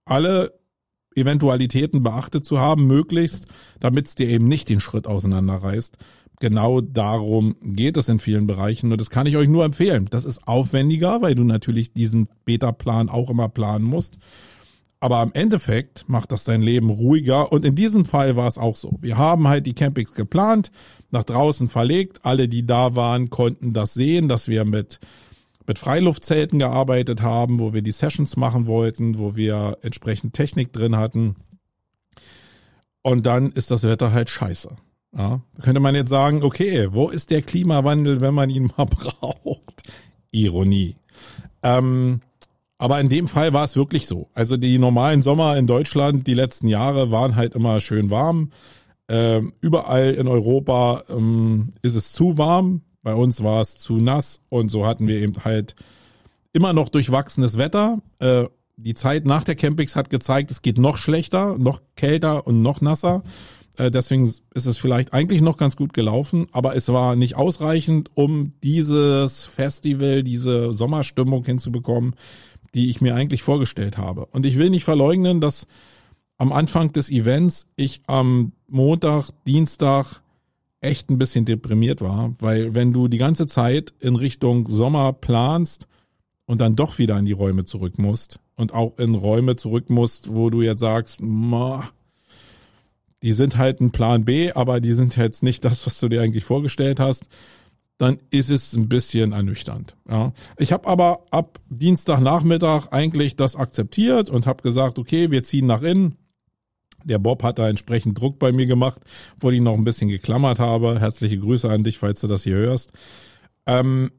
[0.05, 0.53] alle
[1.15, 3.47] Eventualitäten beachtet zu haben, möglichst,
[3.79, 5.97] damit es dir eben nicht den Schritt auseinanderreißt.
[6.39, 10.05] Genau darum geht es in vielen Bereichen und das kann ich euch nur empfehlen.
[10.11, 14.19] Das ist aufwendiger, weil du natürlich diesen Beta-Plan auch immer planen musst.
[14.99, 18.75] Aber im Endeffekt macht das dein Leben ruhiger und in diesem Fall war es auch
[18.75, 18.97] so.
[18.99, 20.71] Wir haben halt die Campings geplant,
[21.11, 22.25] nach draußen verlegt.
[22.25, 24.99] Alle, die da waren, konnten das sehen, dass wir mit,
[25.67, 30.95] mit Freiluftzelten gearbeitet haben, wo wir die Sessions machen wollten, wo wir entsprechend Technik drin
[30.95, 31.35] hatten.
[33.03, 34.69] Und dann ist das Wetter halt scheiße.
[35.15, 39.83] Ja, könnte man jetzt sagen, okay, wo ist der Klimawandel, wenn man ihn mal braucht?
[40.31, 40.95] Ironie.
[41.63, 42.21] Ähm,
[42.77, 44.29] aber in dem Fall war es wirklich so.
[44.33, 48.51] Also die normalen Sommer in Deutschland, die letzten Jahre waren halt immer schön warm.
[49.09, 52.81] Ähm, überall in Europa ähm, ist es zu warm.
[53.01, 55.75] Bei uns war es zu nass und so hatten wir eben halt
[56.53, 58.01] immer noch durchwachsenes Wetter.
[58.19, 62.61] Äh, die Zeit nach der Campix hat gezeigt, es geht noch schlechter, noch kälter und
[62.61, 63.23] noch nasser.
[63.77, 68.11] Äh, deswegen ist es vielleicht eigentlich noch ganz gut gelaufen, aber es war nicht ausreichend,
[68.13, 72.15] um dieses Festival, diese Sommerstimmung hinzubekommen,
[72.73, 74.25] die ich mir eigentlich vorgestellt habe.
[74.27, 75.67] Und ich will nicht verleugnen, dass
[76.37, 80.21] am Anfang des Events ich am Montag, Dienstag
[80.81, 85.87] echt ein bisschen deprimiert war, weil wenn du die ganze Zeit in Richtung Sommer planst
[86.45, 90.33] und dann doch wieder in die Räume zurück musst und auch in Räume zurück musst,
[90.33, 91.19] wo du jetzt sagst,
[93.23, 96.21] die sind halt ein Plan B, aber die sind jetzt nicht das, was du dir
[96.21, 97.23] eigentlich vorgestellt hast,
[97.97, 99.95] dann ist es ein bisschen ernüchternd.
[100.09, 100.33] Ja.
[100.57, 105.81] Ich habe aber ab Dienstagnachmittag eigentlich das akzeptiert und habe gesagt, okay, wir ziehen nach
[105.81, 106.17] innen.
[107.03, 109.01] Der Bob hat da entsprechend Druck bei mir gemacht,
[109.39, 110.99] wo ich noch ein bisschen geklammert habe.
[110.99, 112.91] Herzliche Grüße an dich, falls du das hier hörst.
[113.65, 114.11] Ähm,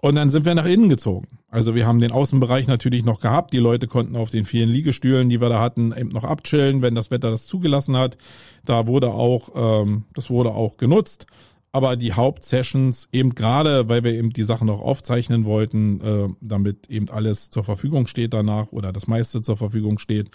[0.00, 1.26] und dann sind wir nach innen gezogen.
[1.48, 3.52] Also wir haben den Außenbereich natürlich noch gehabt.
[3.52, 6.94] Die Leute konnten auf den vielen Liegestühlen, die wir da hatten, eben noch abchillen, wenn
[6.94, 8.16] das Wetter das zugelassen hat.
[8.64, 11.26] Da wurde auch, ähm, das wurde auch genutzt.
[11.70, 16.88] Aber die Hauptsessions, eben gerade, weil wir eben die Sachen noch aufzeichnen wollten, äh, damit
[16.88, 20.30] eben alles zur Verfügung steht danach oder das meiste zur Verfügung steht,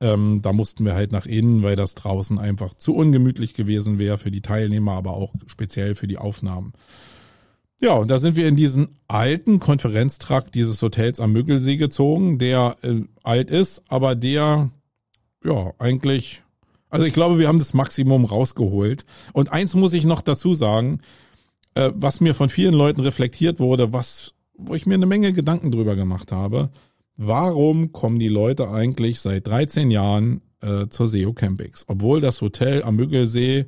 [0.00, 4.16] ähm, da mussten wir halt nach innen, weil das draußen einfach zu ungemütlich gewesen wäre
[4.16, 6.72] für die Teilnehmer, aber auch speziell für die Aufnahmen.
[7.82, 12.76] Ja, und da sind wir in diesen alten Konferenztrakt dieses Hotels am Müggelsee gezogen, der
[12.82, 14.70] äh, alt ist, aber der
[15.44, 16.42] ja eigentlich,
[16.90, 19.04] also ich glaube, wir haben das Maximum rausgeholt.
[19.32, 21.00] Und eins muss ich noch dazu sagen,
[21.74, 25.70] äh, was mir von vielen Leuten reflektiert wurde, was, wo ich mir eine Menge Gedanken
[25.70, 26.70] drüber gemacht habe
[27.20, 31.84] warum kommen die Leute eigentlich seit 13 Jahren äh, zur SEO Campings?
[31.86, 33.66] Obwohl das Hotel am Müggelsee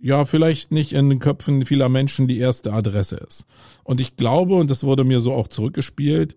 [0.00, 3.44] ja vielleicht nicht in den Köpfen vieler Menschen die erste Adresse ist.
[3.84, 6.34] Und ich glaube, und das wurde mir so auch zurückgespielt,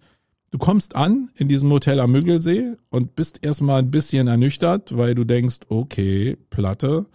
[0.56, 5.13] Du kommst an in diesem Hotel am Müggelsee und bist erstmal ein bisschen ernüchtert, weil
[5.13, 7.08] du denkst, okay, Platte,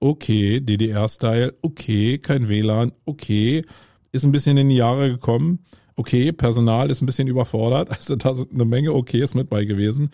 [0.00, 3.64] okay, DDR-Style, okay, kein WLAN, okay,
[4.10, 5.60] ist ein bisschen in die Jahre gekommen,
[5.94, 10.10] okay, Personal ist ein bisschen überfordert, also da sind eine Menge Okays mit bei gewesen.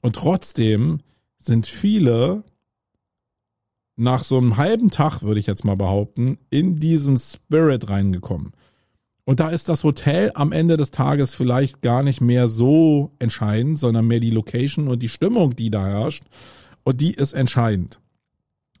[0.00, 1.00] Und trotzdem
[1.40, 2.44] sind viele
[3.96, 8.52] nach so einem halben Tag, würde ich jetzt mal behaupten, in diesen Spirit reingekommen.
[9.24, 13.78] Und da ist das Hotel am Ende des Tages vielleicht gar nicht mehr so entscheidend,
[13.78, 16.24] sondern mehr die Location und die Stimmung, die da herrscht.
[16.82, 18.00] Und die ist entscheidend.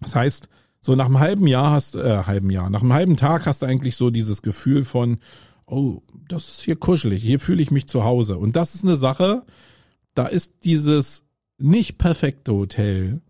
[0.00, 0.48] Das heißt,
[0.80, 3.66] so nach einem halben Jahr hast, äh, halben Jahr, nach einem halben Tag hast du
[3.66, 5.18] eigentlich so dieses Gefühl von,
[5.66, 8.36] oh, das ist hier kuschelig, hier fühle ich mich zu Hause.
[8.36, 9.44] Und das ist eine Sache,
[10.14, 11.22] da ist dieses
[11.58, 13.22] nicht perfekte Hotel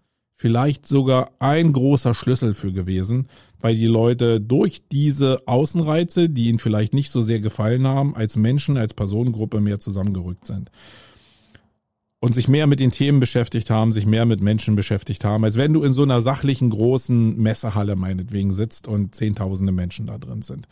[0.43, 3.29] vielleicht sogar ein großer Schlüssel für gewesen,
[3.61, 8.35] weil die Leute durch diese Außenreize, die ihnen vielleicht nicht so sehr gefallen haben, als
[8.35, 10.73] Menschen, als Personengruppe mehr zusammengerückt sind.
[12.19, 15.57] Und sich mehr mit den Themen beschäftigt haben, sich mehr mit Menschen beschäftigt haben, als
[15.57, 20.43] wenn du in so einer sachlichen großen Messehalle meinetwegen sitzt und zehntausende Menschen da drin
[20.43, 20.67] sind.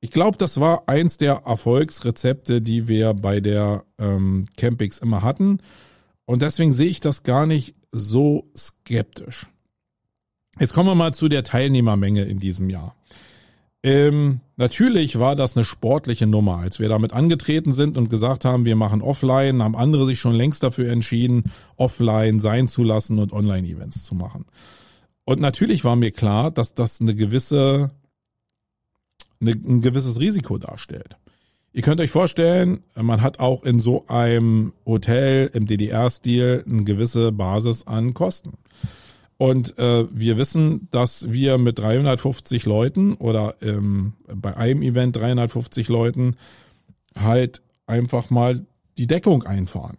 [0.00, 5.58] Ich glaube, das war eins der Erfolgsrezepte, die wir bei der ähm, Campix immer hatten.
[6.24, 9.46] Und deswegen sehe ich das gar nicht so skeptisch.
[10.58, 12.94] Jetzt kommen wir mal zu der Teilnehmermenge in diesem Jahr.
[13.82, 16.58] Ähm, natürlich war das eine sportliche Nummer.
[16.58, 20.34] Als wir damit angetreten sind und gesagt haben, wir machen offline, haben andere sich schon
[20.34, 21.44] längst dafür entschieden,
[21.76, 24.46] offline sein zu lassen und Online-Events zu machen.
[25.24, 27.90] Und natürlich war mir klar, dass das eine gewisse,
[29.40, 31.16] eine, ein gewisses Risiko darstellt.
[31.76, 37.32] Ihr könnt euch vorstellen, man hat auch in so einem Hotel im DDR-Stil eine gewisse
[37.32, 38.54] Basis an Kosten.
[39.36, 45.88] Und äh, wir wissen, dass wir mit 350 Leuten oder ähm, bei einem Event 350
[45.88, 46.36] Leuten
[47.14, 48.64] halt einfach mal
[48.96, 49.98] die Deckung einfahren.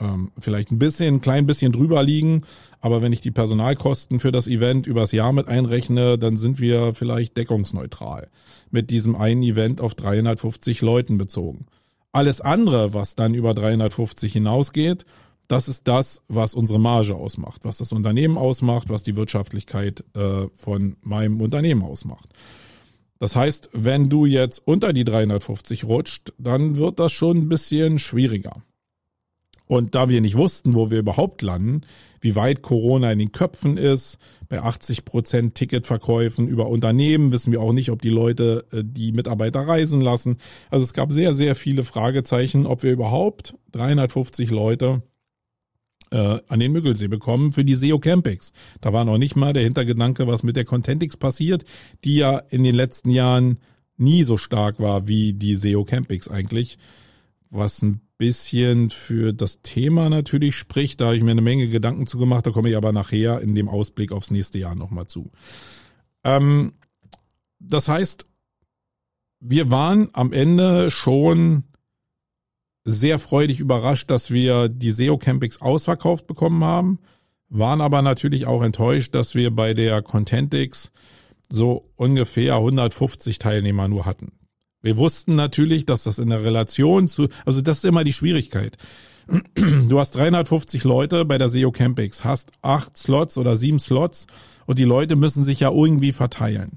[0.00, 2.42] Ähm, vielleicht ein bisschen, ein klein bisschen drüber liegen,
[2.80, 6.94] aber wenn ich die Personalkosten für das Event übers Jahr mit einrechne, dann sind wir
[6.94, 8.28] vielleicht deckungsneutral
[8.70, 11.66] mit diesem einen Event auf 350 Leuten bezogen.
[12.12, 15.04] Alles andere, was dann über 350 hinausgeht,
[15.48, 20.46] das ist das, was unsere Marge ausmacht, was das Unternehmen ausmacht, was die Wirtschaftlichkeit äh,
[20.54, 22.30] von meinem Unternehmen ausmacht.
[23.18, 27.98] Das heißt, wenn du jetzt unter die 350 rutscht, dann wird das schon ein bisschen
[27.98, 28.62] schwieriger.
[29.74, 31.80] Und da wir nicht wussten, wo wir überhaupt landen,
[32.20, 37.60] wie weit Corona in den Köpfen ist, bei 80 Prozent Ticketverkäufen über Unternehmen wissen wir
[37.60, 40.36] auch nicht, ob die Leute äh, die Mitarbeiter reisen lassen.
[40.70, 45.02] Also es gab sehr, sehr viele Fragezeichen, ob wir überhaupt 350 Leute
[46.12, 48.52] äh, an den Müggelsee bekommen für die SEO Campings.
[48.80, 51.64] Da war noch nicht mal der Hintergedanke, was mit der Contentix passiert,
[52.04, 53.58] die ja in den letzten Jahren
[53.96, 56.78] nie so stark war wie die SEO Campings eigentlich,
[57.54, 61.00] was ein bisschen für das Thema natürlich spricht.
[61.00, 63.54] Da habe ich mir eine Menge Gedanken zu gemacht, da komme ich aber nachher in
[63.54, 65.28] dem Ausblick aufs nächste Jahr nochmal zu.
[66.22, 66.74] Ähm,
[67.58, 68.26] das heißt,
[69.40, 71.64] wir waren am Ende schon
[72.84, 76.98] sehr freudig überrascht, dass wir die SEO Campings ausverkauft bekommen haben,
[77.48, 80.92] waren aber natürlich auch enttäuscht, dass wir bei der Contentix
[81.48, 84.32] so ungefähr 150 Teilnehmer nur hatten.
[84.84, 88.76] Wir wussten natürlich, dass das in der Relation zu, also das ist immer die Schwierigkeit.
[89.88, 94.26] Du hast 350 Leute bei der SEO Campix, hast acht Slots oder sieben Slots
[94.66, 96.72] und die Leute müssen sich ja irgendwie verteilen.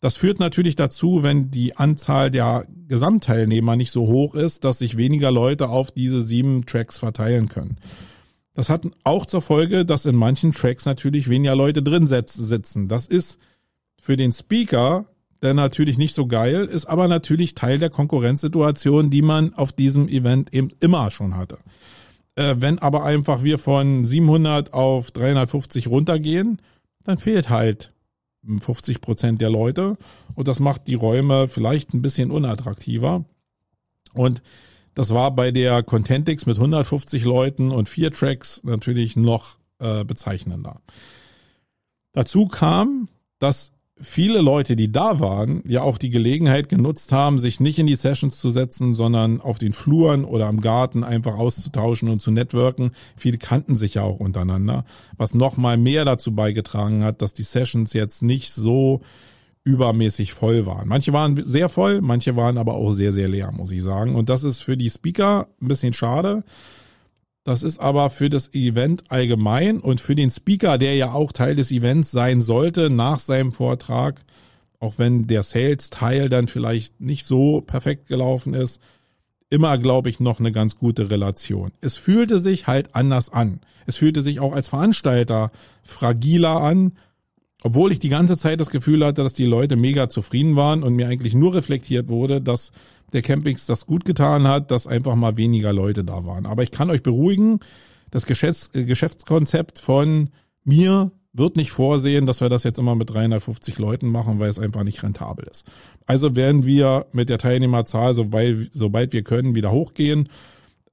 [0.00, 4.96] Das führt natürlich dazu, wenn die Anzahl der Gesamtteilnehmer nicht so hoch ist, dass sich
[4.96, 7.76] weniger Leute auf diese sieben Tracks verteilen können.
[8.54, 12.88] Das hat auch zur Folge, dass in manchen Tracks natürlich weniger Leute drin sitzen.
[12.88, 13.38] Das ist
[14.00, 15.04] für den Speaker
[15.42, 20.52] natürlich nicht so geil, ist aber natürlich Teil der Konkurrenzsituation, die man auf diesem Event
[20.54, 21.58] eben immer schon hatte.
[22.34, 26.60] Äh, wenn aber einfach wir von 700 auf 350 runtergehen,
[27.04, 27.92] dann fehlt halt
[28.60, 29.96] 50 Prozent der Leute
[30.34, 33.24] und das macht die Räume vielleicht ein bisschen unattraktiver.
[34.14, 34.42] Und
[34.94, 40.80] das war bei der Contentix mit 150 Leuten und vier Tracks natürlich noch äh, bezeichnender.
[42.12, 47.60] Dazu kam, dass viele Leute, die da waren, ja auch die Gelegenheit genutzt haben, sich
[47.60, 52.08] nicht in die Sessions zu setzen, sondern auf den Fluren oder im Garten einfach auszutauschen
[52.08, 52.90] und zu networken.
[53.16, 54.84] Viele kannten sich ja auch untereinander,
[55.16, 59.00] was nochmal mehr dazu beigetragen hat, dass die Sessions jetzt nicht so
[59.64, 60.88] übermäßig voll waren.
[60.88, 64.14] Manche waren sehr voll, manche waren aber auch sehr, sehr leer, muss ich sagen.
[64.14, 66.44] Und das ist für die Speaker ein bisschen schade.
[67.46, 71.54] Das ist aber für das Event allgemein und für den Speaker, der ja auch Teil
[71.54, 74.24] des Events sein sollte, nach seinem Vortrag,
[74.80, 78.80] auch wenn der Sales-Teil dann vielleicht nicht so perfekt gelaufen ist,
[79.48, 81.70] immer, glaube ich, noch eine ganz gute Relation.
[81.80, 83.60] Es fühlte sich halt anders an.
[83.86, 85.52] Es fühlte sich auch als Veranstalter
[85.84, 86.94] fragiler an,
[87.62, 90.96] obwohl ich die ganze Zeit das Gefühl hatte, dass die Leute mega zufrieden waren und
[90.96, 92.72] mir eigentlich nur reflektiert wurde, dass
[93.12, 96.46] der Campings das gut getan hat, dass einfach mal weniger Leute da waren.
[96.46, 97.60] Aber ich kann euch beruhigen,
[98.10, 100.30] das Geschäfts Geschäftskonzept von
[100.64, 104.58] mir wird nicht vorsehen, dass wir das jetzt immer mit 350 Leuten machen, weil es
[104.58, 105.66] einfach nicht rentabel ist.
[106.06, 110.30] Also werden wir mit der Teilnehmerzahl, sobald, sobald wir können, wieder hochgehen,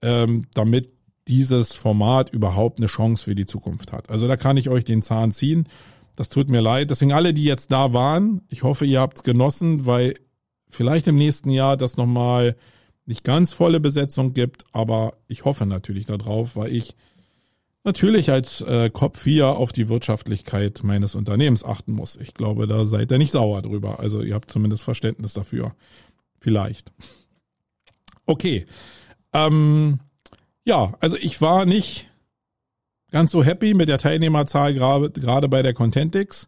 [0.01, 0.89] ähm, damit
[1.29, 4.09] dieses Format überhaupt eine Chance für die Zukunft hat.
[4.09, 5.65] Also da kann ich euch den Zahn ziehen.
[6.15, 6.89] Das tut mir leid.
[6.89, 10.13] Deswegen alle, die jetzt da waren, ich hoffe, ihr habt es genossen, weil
[10.73, 12.55] vielleicht im nächsten Jahr das nochmal
[13.05, 16.95] nicht ganz volle Besetzung gibt, aber ich hoffe natürlich darauf, weil ich
[17.83, 22.15] natürlich als äh, Kopf hier auf die Wirtschaftlichkeit meines Unternehmens achten muss.
[22.15, 23.99] Ich glaube, da seid ihr nicht sauer drüber.
[23.99, 25.75] Also ihr habt zumindest Verständnis dafür.
[26.39, 26.91] Vielleicht.
[28.25, 28.65] Okay.
[29.33, 29.99] Ähm,
[30.63, 32.07] ja, also ich war nicht
[33.11, 36.47] ganz so happy mit der Teilnehmerzahl gerade, gerade bei der Contentix.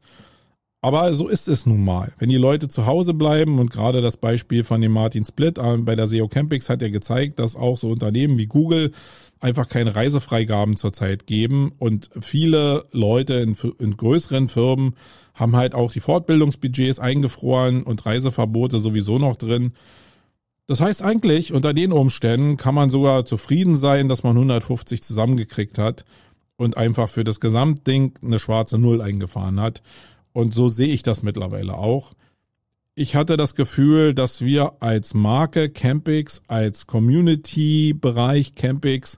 [0.86, 2.14] Aber so ist es nun mal.
[2.20, 5.78] Wenn die Leute zu Hause bleiben und gerade das Beispiel von dem Martin Split äh,
[5.78, 8.92] bei der SEO Campix hat ja gezeigt, dass auch so Unternehmen wie Google
[9.40, 14.94] einfach keine Reisefreigaben zurzeit geben und viele Leute in, in größeren Firmen
[15.34, 19.74] haben halt auch die Fortbildungsbudgets eingefroren und Reiseverbote sowieso noch drin.
[20.68, 25.80] Das heißt eigentlich, unter den Umständen kann man sogar zufrieden sein, dass man 150 zusammengekriegt
[25.80, 26.06] hat
[26.58, 29.82] und einfach für das Gesamtding eine schwarze Null eingefahren hat.
[30.36, 32.14] Und so sehe ich das mittlerweile auch.
[32.94, 39.18] Ich hatte das Gefühl, dass wir als Marke Campix, als Community-Bereich Campix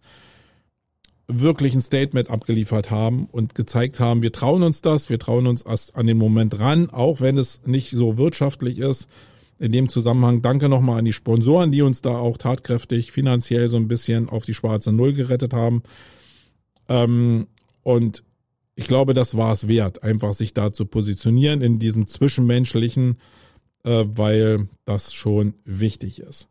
[1.27, 5.63] wirklich ein Statement abgeliefert haben und gezeigt haben, wir trauen uns das, wir trauen uns
[5.63, 9.09] erst an den Moment ran, auch wenn es nicht so wirtschaftlich ist.
[9.57, 13.77] In dem Zusammenhang danke nochmal an die Sponsoren, die uns da auch tatkräftig finanziell so
[13.77, 15.81] ein bisschen auf die schwarze Null gerettet haben.
[16.87, 17.47] Ähm,
[17.81, 18.21] und
[18.77, 23.17] ich glaube, das war es wert, einfach sich da zu positionieren in diesem Zwischenmenschlichen,
[23.83, 26.47] äh, weil das schon wichtig ist.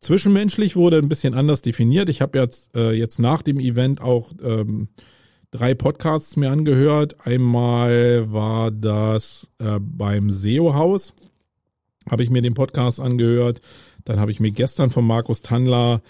[0.00, 2.10] Zwischenmenschlich wurde ein bisschen anders definiert.
[2.10, 4.88] Ich habe jetzt, äh, jetzt nach dem Event auch ähm,
[5.50, 7.26] drei Podcasts mir angehört.
[7.26, 11.14] Einmal war das äh, beim SEO-Haus,
[12.10, 13.62] habe ich mir den Podcast angehört.
[14.04, 16.02] Dann habe ich mir gestern von Markus Tandler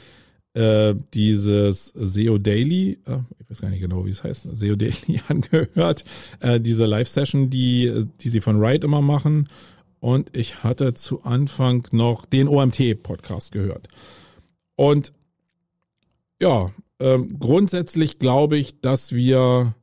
[0.54, 5.20] äh, dieses SEO Daily, äh, ich weiß gar nicht genau, wie es heißt, SEO Daily
[5.28, 6.04] angehört,
[6.40, 9.48] äh, diese Live-Session, die, die sie von Wright immer machen.
[10.00, 13.88] Und ich hatte zu Anfang noch den OMT-Podcast gehört.
[14.74, 15.12] Und
[16.40, 19.74] ja, ähm, grundsätzlich glaube ich, dass wir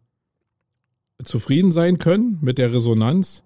[1.24, 3.44] zufrieden sein können mit der Resonanz.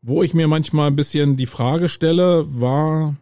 [0.00, 3.16] Wo ich mir manchmal ein bisschen die Frage stelle, war,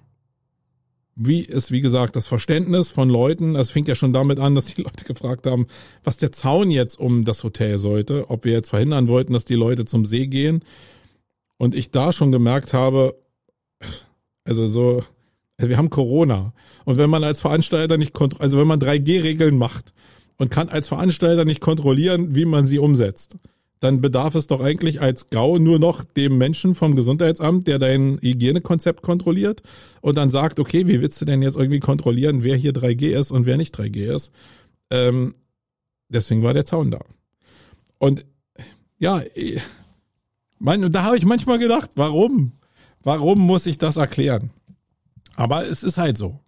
[1.17, 4.67] wie ist, wie gesagt, das Verständnis von Leuten, es fing ja schon damit an, dass
[4.67, 5.67] die Leute gefragt haben,
[6.05, 9.55] was der Zaun jetzt um das Hotel sollte, ob wir jetzt verhindern wollten, dass die
[9.55, 10.63] Leute zum See gehen.
[11.57, 13.19] Und ich da schon gemerkt habe,
[14.45, 15.03] also so,
[15.57, 16.53] wir haben Corona.
[16.85, 19.95] Und wenn man als Veranstalter nicht, also wenn man 3G-Regeln macht
[20.37, 23.39] und kann als Veranstalter nicht kontrollieren, wie man sie umsetzt,
[23.81, 28.19] dann bedarf es doch eigentlich als GAU nur noch dem Menschen vom Gesundheitsamt, der dein
[28.21, 29.63] Hygienekonzept kontrolliert
[30.01, 33.31] und dann sagt, okay, wie willst du denn jetzt irgendwie kontrollieren, wer hier 3G ist
[33.31, 34.33] und wer nicht 3G ist?
[34.91, 35.35] Ähm,
[36.09, 37.01] deswegen war der Zaun da.
[37.99, 38.25] Und
[38.99, 39.23] ja,
[40.59, 42.53] mein, da habe ich manchmal gedacht, warum?
[43.03, 44.51] Warum muss ich das erklären?
[45.35, 46.41] Aber es ist halt so.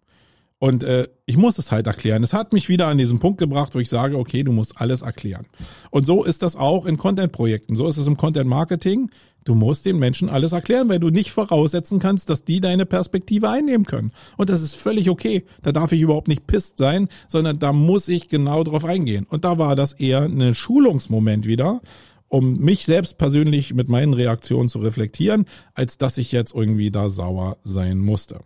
[0.61, 2.25] Und äh, ich muss es halt erklären.
[2.25, 5.03] Es hat mich wieder an diesen Punkt gebracht, wo ich sage, okay, du musst alles
[5.03, 5.47] erklären.
[5.90, 7.77] Und so ist das auch in Content-Projekten.
[7.77, 9.11] So ist es im Content-Marketing.
[9.44, 13.49] Du musst den Menschen alles erklären, weil du nicht voraussetzen kannst, dass die deine Perspektive
[13.49, 14.12] einnehmen können.
[14.37, 15.44] Und das ist völlig okay.
[15.62, 19.27] Da darf ich überhaupt nicht pisst sein, sondern da muss ich genau drauf eingehen.
[19.31, 21.81] Und da war das eher ein Schulungsmoment wieder,
[22.27, 27.11] um mich selbst persönlich mit meinen Reaktionen zu reflektieren, als dass ich jetzt irgendwie da
[27.11, 28.40] sauer sein musste.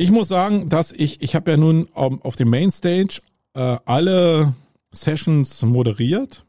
[0.00, 3.20] Ich muss sagen, dass ich, ich habe ja nun auf dem Mainstage
[3.52, 4.54] äh, alle
[4.92, 6.46] Sessions moderiert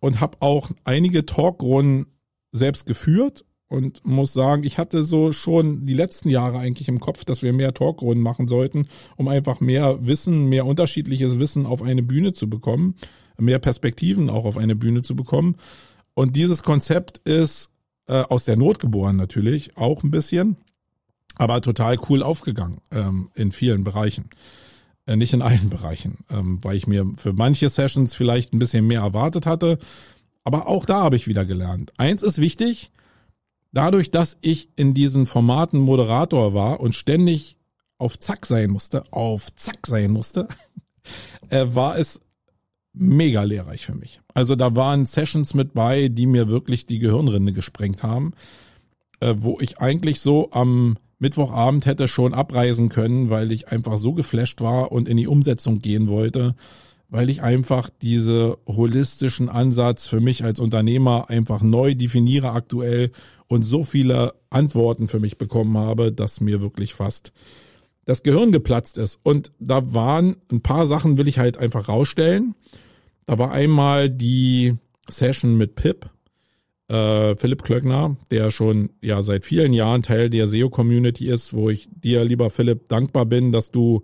[0.00, 2.06] und habe auch einige Talkrunden
[2.50, 7.24] selbst geführt und muss sagen, ich hatte so schon die letzten Jahre eigentlich im Kopf,
[7.24, 12.02] dass wir mehr Talkrunden machen sollten, um einfach mehr Wissen, mehr unterschiedliches Wissen auf eine
[12.02, 12.96] Bühne zu bekommen,
[13.38, 15.54] mehr Perspektiven auch auf eine Bühne zu bekommen.
[16.14, 17.70] Und dieses Konzept ist
[18.08, 20.56] äh, aus der Not geboren natürlich, auch ein bisschen
[21.38, 24.28] aber total cool aufgegangen ähm, in vielen Bereichen.
[25.06, 28.86] Äh, nicht in allen Bereichen, ähm, weil ich mir für manche Sessions vielleicht ein bisschen
[28.86, 29.78] mehr erwartet hatte.
[30.44, 31.92] Aber auch da habe ich wieder gelernt.
[31.96, 32.90] Eins ist wichtig,
[33.72, 37.56] dadurch, dass ich in diesen Formaten Moderator war und ständig
[37.96, 40.46] auf Zack sein musste, auf Zack sein musste,
[41.48, 42.20] äh, war es
[42.92, 44.20] mega lehrreich für mich.
[44.34, 48.34] Also da waren Sessions mit bei, die mir wirklich die Gehirnrinde gesprengt haben,
[49.20, 54.12] äh, wo ich eigentlich so am Mittwochabend hätte schon abreisen können, weil ich einfach so
[54.12, 56.54] geflasht war und in die Umsetzung gehen wollte,
[57.08, 63.10] weil ich einfach diese holistischen Ansatz für mich als Unternehmer einfach neu definiere aktuell
[63.48, 67.32] und so viele Antworten für mich bekommen habe, dass mir wirklich fast
[68.04, 69.18] das Gehirn geplatzt ist.
[69.22, 72.54] Und da waren ein paar Sachen, will ich halt einfach rausstellen.
[73.26, 74.76] Da war einmal die
[75.08, 76.10] Session mit Pip,
[76.88, 81.88] äh, Philipp Klöckner, der schon ja seit vielen Jahren Teil der SEO-Community ist, wo ich
[81.90, 84.02] dir, lieber Philipp, dankbar bin, dass du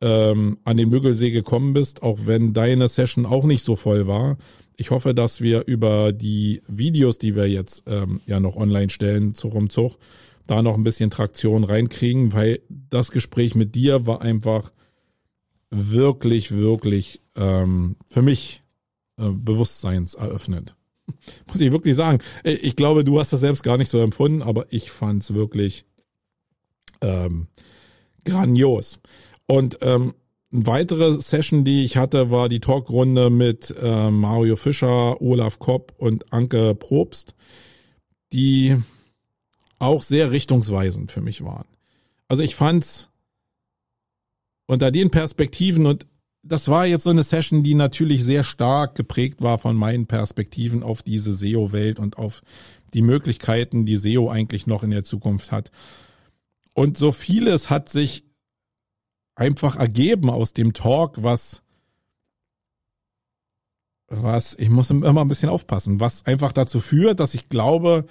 [0.00, 4.38] ähm, an den Müggelsee gekommen bist, auch wenn deine Session auch nicht so voll war.
[4.76, 9.34] Ich hoffe, dass wir über die Videos, die wir jetzt ähm, ja noch online stellen,
[9.34, 9.98] Zug um Zug,
[10.46, 14.72] da noch ein bisschen Traktion reinkriegen, weil das Gespräch mit dir war einfach
[15.70, 18.62] wirklich, wirklich ähm, für mich
[19.18, 20.74] äh, bewusstseinseröffnend.
[21.48, 22.18] Muss ich wirklich sagen.
[22.44, 25.34] Äh, ich glaube, du hast das selbst gar nicht so empfunden, aber ich fand es
[25.34, 25.84] wirklich
[27.00, 27.48] ähm,
[28.24, 29.00] grandios.
[29.46, 30.14] Und ähm,
[30.52, 35.94] eine weitere Session, die ich hatte, war die Talkrunde mit äh, Mario Fischer, Olaf Kopp
[35.96, 37.34] und Anke Probst,
[38.32, 38.76] die
[39.78, 41.66] auch sehr richtungsweisend für mich waren.
[42.28, 43.08] Also ich fand's
[44.66, 46.06] unter den Perspektiven und
[46.42, 50.82] das war jetzt so eine Session, die natürlich sehr stark geprägt war von meinen Perspektiven
[50.82, 52.42] auf diese SEO-Welt und auf
[52.94, 55.70] die Möglichkeiten, die SEO eigentlich noch in der Zukunft hat.
[56.74, 58.24] Und so vieles hat sich
[59.34, 61.62] einfach ergeben aus dem Talk, was,
[64.08, 68.06] was, ich muss immer ein bisschen aufpassen, was einfach dazu führt, dass ich glaube,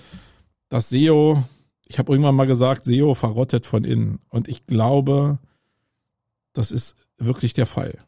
[0.70, 1.44] dass SEO,
[1.86, 4.20] ich habe irgendwann mal gesagt, SEO verrottet von innen.
[4.30, 5.40] Und ich glaube,
[6.54, 8.00] das ist wirklich der Fall.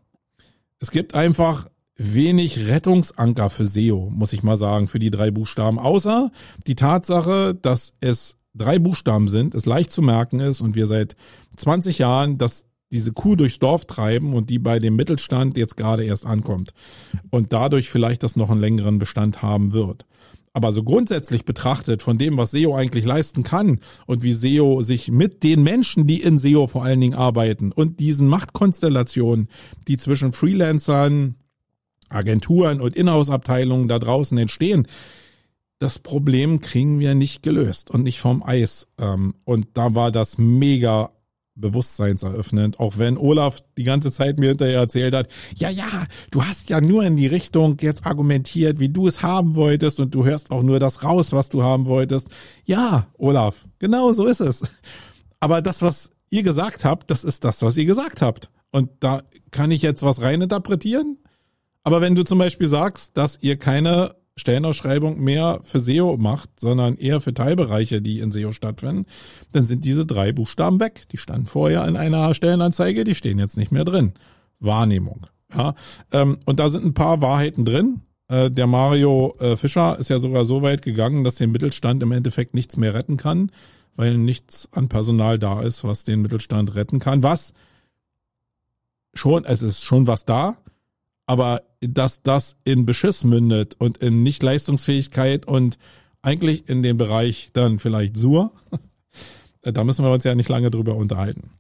[0.82, 5.78] Es gibt einfach wenig Rettungsanker für SEO, muss ich mal sagen, für die drei Buchstaben.
[5.78, 6.32] Außer
[6.66, 11.16] die Tatsache, dass es drei Buchstaben sind, es leicht zu merken ist und wir seit
[11.56, 16.04] 20 Jahren das diese Kuh durchs Dorf treiben und die bei dem Mittelstand jetzt gerade
[16.04, 16.74] erst ankommt
[17.30, 20.06] und dadurch vielleicht das noch einen längeren Bestand haben wird.
[20.54, 25.10] Aber so grundsätzlich betrachtet von dem, was SEO eigentlich leisten kann und wie SEO sich
[25.10, 29.47] mit den Menschen, die in SEO vor allen Dingen arbeiten und diesen Machtkonstellationen,
[29.88, 31.36] die zwischen Freelancern,
[32.10, 34.88] Agenturen und Inhouse-Abteilungen da draußen entstehen,
[35.80, 38.88] das Problem kriegen wir nicht gelöst und nicht vom Eis.
[38.99, 41.12] Ähm, und da war das mega
[41.62, 45.86] bewusstseinseröffnend, auch wenn Olaf die ganze Zeit mir hinterher erzählt hat, ja, ja,
[46.32, 50.14] du hast ja nur in die Richtung jetzt argumentiert, wie du es haben wolltest und
[50.14, 52.30] du hörst auch nur das raus, was du haben wolltest.
[52.66, 54.64] Ja, Olaf, genau so ist es.
[55.39, 58.49] Aber das, was ihr gesagt habt, das ist das, was ihr gesagt habt.
[58.72, 61.18] Und da kann ich jetzt was reininterpretieren.
[61.84, 66.96] Aber wenn du zum Beispiel sagst, dass ihr keine Stellenausschreibung mehr für SEO macht, sondern
[66.98, 69.06] eher für Teilbereiche, die in SEO stattfinden,
[69.52, 71.04] dann sind diese drei Buchstaben weg.
[71.12, 74.14] Die standen vorher in einer Stellenanzeige, die stehen jetzt nicht mehr drin.
[74.60, 75.28] Wahrnehmung.
[75.54, 75.76] Ja,
[76.12, 78.02] ähm, und da sind ein paar Wahrheiten drin.
[78.30, 82.14] Äh, der Mario äh, Fischer ist ja sogar so weit gegangen, dass den Mittelstand im
[82.14, 83.52] Endeffekt nichts mehr retten kann,
[83.96, 87.24] weil nichts an Personal da ist, was den Mittelstand retten kann.
[87.24, 87.54] Was
[89.14, 90.58] schon, es ist schon was da,
[91.32, 95.78] aber dass das in Beschiss mündet und in Nichtleistungsfähigkeit und
[96.22, 98.52] eigentlich in dem Bereich dann vielleicht Sur,
[99.62, 101.52] da müssen wir uns ja nicht lange drüber unterhalten.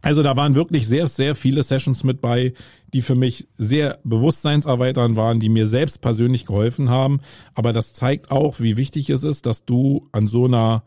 [0.00, 2.54] Also da waren wirklich sehr, sehr viele Sessions mit bei,
[2.94, 7.20] die für mich sehr bewusstseinserweiternd waren, die mir selbst persönlich geholfen haben.
[7.52, 10.84] Aber das zeigt auch, wie wichtig es ist, dass du an so einer,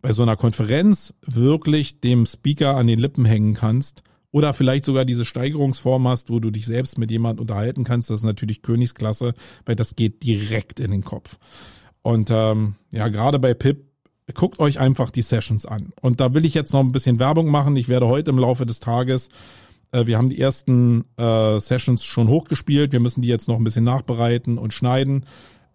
[0.00, 5.04] bei so einer Konferenz wirklich dem Speaker an den Lippen hängen kannst oder vielleicht sogar
[5.04, 8.10] diese Steigerungsform hast, wo du dich selbst mit jemand unterhalten kannst.
[8.10, 11.38] Das ist natürlich Königsklasse, weil das geht direkt in den Kopf.
[12.02, 13.84] Und ähm, ja, gerade bei Pip,
[14.34, 15.92] guckt euch einfach die Sessions an.
[16.00, 17.76] Und da will ich jetzt noch ein bisschen Werbung machen.
[17.76, 19.28] Ich werde heute im Laufe des Tages,
[19.92, 22.92] äh, wir haben die ersten äh, Sessions schon hochgespielt.
[22.92, 25.24] Wir müssen die jetzt noch ein bisschen nachbereiten und schneiden.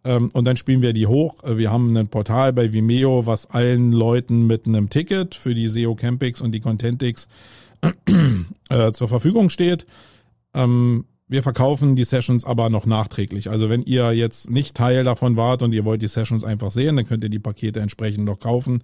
[0.03, 1.43] Ähm, und dann spielen wir die hoch.
[1.43, 5.67] Äh, wir haben ein Portal bei Vimeo, was allen Leuten mit einem Ticket für die
[5.67, 7.27] SEO Campix und die Contentix
[8.69, 9.85] äh, zur Verfügung steht.
[10.53, 13.49] Ähm, wir verkaufen die Sessions aber noch nachträglich.
[13.49, 16.95] Also wenn ihr jetzt nicht Teil davon wart und ihr wollt die Sessions einfach sehen,
[16.97, 18.83] dann könnt ihr die Pakete entsprechend noch kaufen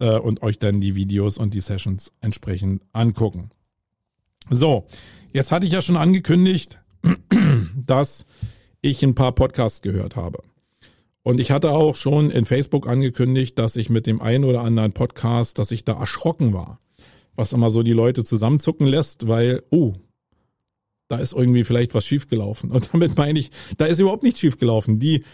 [0.00, 3.50] äh, und euch dann die Videos und die Sessions entsprechend angucken.
[4.50, 4.86] So,
[5.32, 6.80] jetzt hatte ich ja schon angekündigt,
[7.86, 8.26] dass
[8.80, 10.42] ich ein paar Podcasts gehört habe.
[11.22, 14.92] Und ich hatte auch schon in Facebook angekündigt, dass ich mit dem einen oder anderen
[14.92, 16.80] Podcast, dass ich da erschrocken war
[17.38, 19.94] was immer so die Leute zusammenzucken lässt, weil, oh,
[21.06, 22.70] da ist irgendwie vielleicht was schiefgelaufen.
[22.72, 24.98] Und damit meine ich, da ist überhaupt nichts schiefgelaufen.
[24.98, 25.24] Die,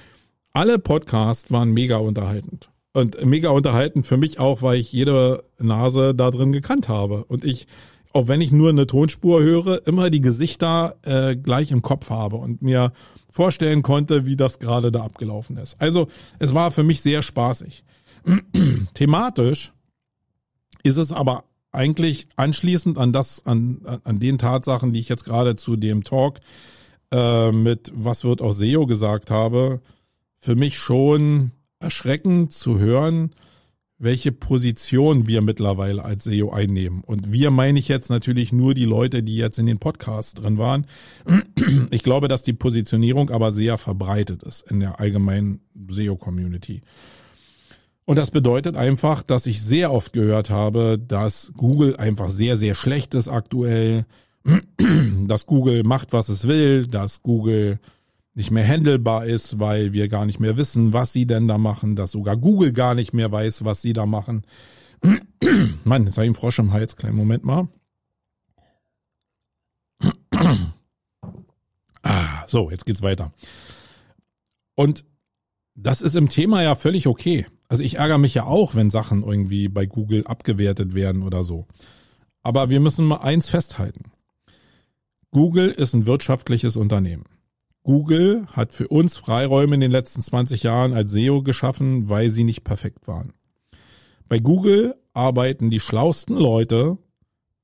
[0.52, 2.70] alle Podcasts waren mega unterhaltend.
[2.92, 7.24] Und mega unterhaltend für mich auch, weil ich jede Nase da drin gekannt habe.
[7.24, 7.66] Und ich,
[8.12, 12.36] auch wenn ich nur eine Tonspur höre, immer die Gesichter äh, gleich im Kopf habe
[12.36, 12.92] und mir
[13.30, 15.80] vorstellen konnte, wie das gerade da abgelaufen ist.
[15.80, 16.06] Also
[16.38, 17.82] es war für mich sehr spaßig.
[18.94, 19.72] Thematisch
[20.84, 21.44] ist es aber
[21.74, 26.40] eigentlich anschließend an das, an, an den Tatsachen, die ich jetzt gerade zu dem Talk
[27.10, 29.80] äh, mit Was wird aus SEO gesagt habe,
[30.38, 33.32] für mich schon erschreckend zu hören,
[33.98, 37.02] welche Position wir mittlerweile als SEO einnehmen.
[37.04, 40.58] Und wir meine ich jetzt natürlich nur die Leute, die jetzt in den Podcasts drin
[40.58, 40.86] waren.
[41.90, 46.82] Ich glaube, dass die Positionierung aber sehr verbreitet ist in der allgemeinen SEO-Community.
[48.06, 52.74] Und das bedeutet einfach, dass ich sehr oft gehört habe, dass Google einfach sehr, sehr
[52.74, 54.04] schlecht ist aktuell,
[55.26, 57.80] dass Google macht, was es will, dass Google
[58.34, 61.96] nicht mehr handelbar ist, weil wir gar nicht mehr wissen, was sie denn da machen,
[61.96, 64.44] dass sogar Google gar nicht mehr weiß, was sie da machen.
[65.84, 67.68] Mann, jetzt habe ich einen Frosch im Hals, kleinen Moment mal.
[72.02, 73.32] ah, so, jetzt geht's weiter.
[74.74, 75.04] Und
[75.74, 77.46] das ist im Thema ja völlig okay.
[77.68, 81.66] Also ich ärgere mich ja auch, wenn Sachen irgendwie bei Google abgewertet werden oder so.
[82.42, 84.12] Aber wir müssen mal eins festhalten.
[85.30, 87.24] Google ist ein wirtschaftliches Unternehmen.
[87.82, 92.44] Google hat für uns Freiräume in den letzten 20 Jahren als SEO geschaffen, weil sie
[92.44, 93.32] nicht perfekt waren.
[94.28, 96.98] Bei Google arbeiten die schlausten Leute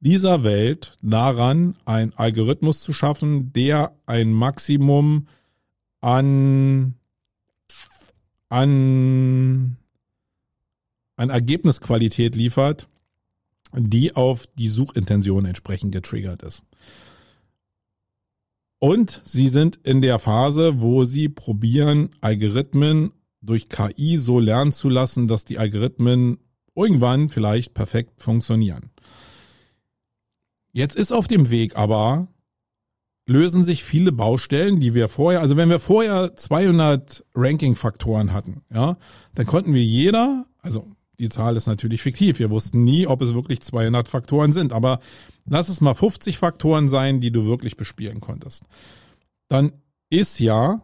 [0.01, 5.27] dieser Welt daran, einen Algorithmus zu schaffen, der ein Maximum
[6.01, 6.95] an,
[8.49, 9.77] an,
[11.21, 12.89] an Ergebnisqualität liefert,
[13.75, 16.65] die auf die Suchintention entsprechend getriggert ist.
[18.79, 23.13] Und sie sind in der Phase, wo sie probieren, Algorithmen
[23.43, 26.39] durch KI so lernen zu lassen, dass die Algorithmen
[26.75, 28.91] irgendwann vielleicht perfekt funktionieren.
[30.73, 32.29] Jetzt ist auf dem Weg aber,
[33.27, 38.97] lösen sich viele Baustellen, die wir vorher, also wenn wir vorher 200 Ranking-Faktoren hatten, ja,
[39.35, 40.89] dann konnten wir jeder, also
[41.21, 42.39] die Zahl ist natürlich fiktiv.
[42.39, 44.73] Wir wussten nie, ob es wirklich 200 Faktoren sind.
[44.73, 45.01] Aber
[45.45, 48.65] lass es mal 50 Faktoren sein, die du wirklich bespielen konntest.
[49.49, 49.73] Dann
[50.09, 50.81] ist ja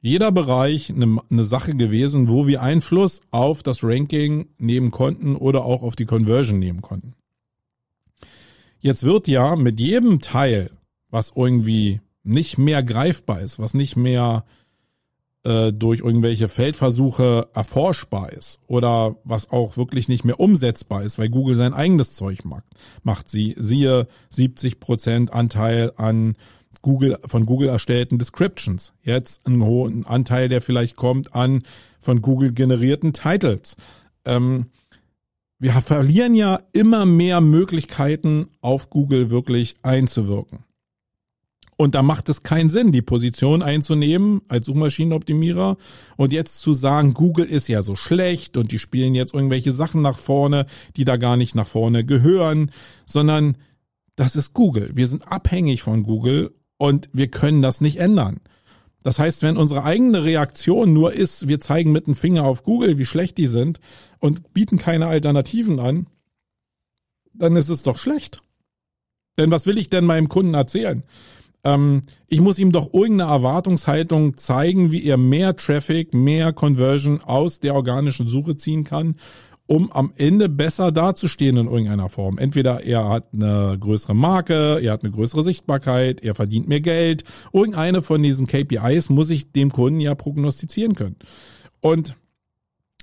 [0.00, 5.64] jeder Bereich eine, eine Sache gewesen, wo wir Einfluss auf das Ranking nehmen konnten oder
[5.64, 7.14] auch auf die Conversion nehmen konnten.
[8.80, 10.70] Jetzt wird ja mit jedem Teil,
[11.10, 14.44] was irgendwie nicht mehr greifbar ist, was nicht mehr
[15.46, 21.28] äh, durch irgendwelche Feldversuche erforschbar ist oder was auch wirklich nicht mehr umsetzbar ist, weil
[21.28, 22.64] Google sein eigenes Zeug macht.
[23.04, 26.34] Macht sie, siehe 70 Prozent Anteil an
[26.82, 28.92] Google, von Google erstellten Descriptions.
[29.02, 31.62] Jetzt einen hohen Anteil, der vielleicht kommt an
[32.00, 33.76] von Google generierten Titles.
[34.24, 34.66] Ähm,
[35.60, 40.65] wir verlieren ja immer mehr Möglichkeiten, auf Google wirklich einzuwirken.
[41.78, 45.76] Und da macht es keinen Sinn, die Position einzunehmen als Suchmaschinenoptimierer
[46.16, 50.00] und jetzt zu sagen, Google ist ja so schlecht und die spielen jetzt irgendwelche Sachen
[50.00, 50.64] nach vorne,
[50.96, 52.70] die da gar nicht nach vorne gehören,
[53.04, 53.58] sondern
[54.16, 54.90] das ist Google.
[54.94, 58.40] Wir sind abhängig von Google und wir können das nicht ändern.
[59.02, 62.98] Das heißt, wenn unsere eigene Reaktion nur ist, wir zeigen mit dem Finger auf Google,
[62.98, 63.80] wie schlecht die sind
[64.18, 66.06] und bieten keine Alternativen an,
[67.32, 68.40] dann ist es doch schlecht.
[69.38, 71.02] Denn was will ich denn meinem Kunden erzählen?
[71.66, 77.58] Ähm, ich muss ihm doch irgendeine Erwartungshaltung zeigen, wie er mehr Traffic, mehr Conversion aus
[77.58, 79.16] der organischen Suche ziehen kann,
[79.66, 82.38] um am Ende besser dazustehen in irgendeiner Form.
[82.38, 87.24] Entweder er hat eine größere Marke, er hat eine größere Sichtbarkeit, er verdient mehr Geld.
[87.52, 91.16] Irgendeine von diesen KPIs muss ich dem Kunden ja prognostizieren können.
[91.80, 92.16] Und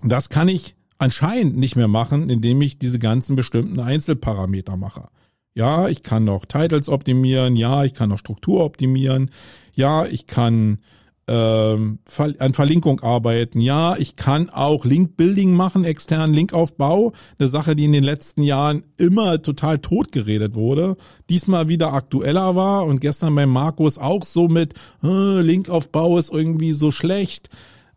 [0.05, 5.09] das kann ich anscheinend nicht mehr machen, indem ich diese ganzen bestimmten Einzelparameter mache.
[5.55, 7.55] Ja, ich kann noch Titles optimieren.
[7.55, 9.29] Ja, ich kann noch Struktur optimieren.
[9.73, 10.79] Ja, ich kann
[11.27, 11.99] ähm,
[12.39, 13.59] an Verlinkung arbeiten.
[13.61, 17.13] Ja, ich kann auch Link-Building machen, externen Linkaufbau.
[17.39, 20.97] Eine Sache, die in den letzten Jahren immer total tot geredet wurde.
[21.29, 24.73] Diesmal wieder aktueller war und gestern bei Markus auch so mit
[25.03, 27.49] äh, Linkaufbau ist irgendwie so schlecht.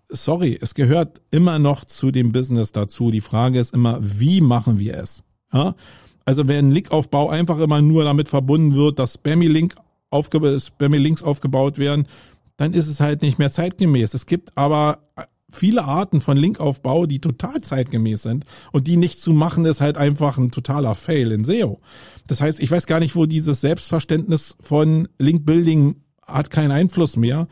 [0.09, 3.11] Sorry, es gehört immer noch zu dem Business dazu.
[3.11, 5.25] Die Frage ist immer, wie machen wir es?
[5.53, 5.75] Ja?
[6.27, 9.77] Also wenn Linkaufbau einfach immer nur damit verbunden wird, dass Spammy-Link
[10.11, 12.07] aufge Spammy Links aufgebaut werden,
[12.57, 14.15] dann ist es halt nicht mehr zeitgemäß.
[14.15, 14.99] Es gibt aber
[15.51, 19.97] viele Arten von Linkaufbau, die total zeitgemäß sind und die nicht zu machen, ist halt
[19.97, 21.81] einfach ein totaler Fail in SEO.
[22.27, 25.97] Das heißt, ich weiß gar nicht, wo dieses Selbstverständnis von Link-Building
[26.27, 27.47] hat keinen Einfluss mehr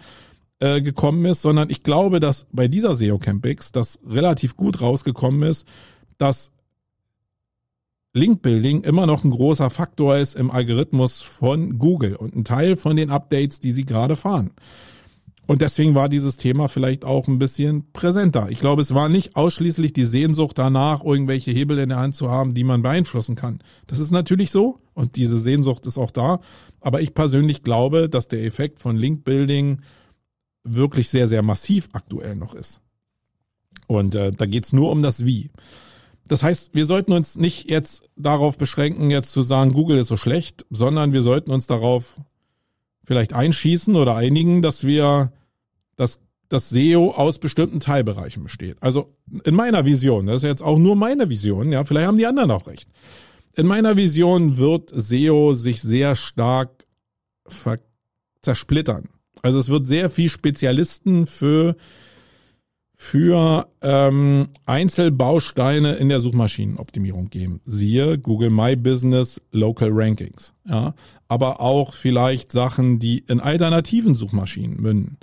[0.59, 5.43] äh, gekommen ist, sondern ich glaube, dass bei dieser SEO Campix das relativ gut rausgekommen
[5.43, 5.67] ist,
[6.19, 6.51] dass
[8.15, 12.97] Link-Building immer noch ein großer Faktor ist im Algorithmus von Google und ein Teil von
[12.97, 14.53] den Updates, die sie gerade fahren.
[15.47, 18.49] Und deswegen war dieses Thema vielleicht auch ein bisschen präsenter.
[18.51, 22.31] Ich glaube, es war nicht ausschließlich die Sehnsucht danach, irgendwelche Hebel in der Hand zu
[22.31, 23.61] haben, die man beeinflussen kann.
[23.87, 26.41] Das ist natürlich so und diese Sehnsucht ist auch da.
[26.81, 29.83] Aber ich persönlich glaube, dass der Effekt von Link-Building
[30.63, 32.81] wirklich sehr, sehr massiv aktuell noch ist.
[33.87, 35.51] Und äh, da geht's nur um das Wie.
[36.27, 40.17] Das heißt, wir sollten uns nicht jetzt darauf beschränken, jetzt zu sagen, Google ist so
[40.17, 42.19] schlecht, sondern wir sollten uns darauf
[43.05, 45.33] vielleicht einschießen oder einigen, dass wir
[45.97, 48.79] das, das SEO aus bestimmten Teilbereichen besteht.
[48.81, 49.13] Also
[49.45, 52.51] in meiner Vision, das ist jetzt auch nur meine Vision, ja, vielleicht haben die anderen
[52.51, 52.89] auch recht.
[53.57, 56.85] In meiner Vision wird SEO sich sehr stark
[58.41, 59.09] zersplittern.
[59.43, 61.77] Also es wird sehr viel Spezialisten für
[63.05, 67.61] für ähm, Einzelbausteine in der Suchmaschinenoptimierung geben.
[67.67, 70.55] Siehe Google My Business Local Rankings.
[70.67, 70.95] Ja,
[71.29, 75.19] aber auch vielleicht Sachen, die in alternativen Suchmaschinen münden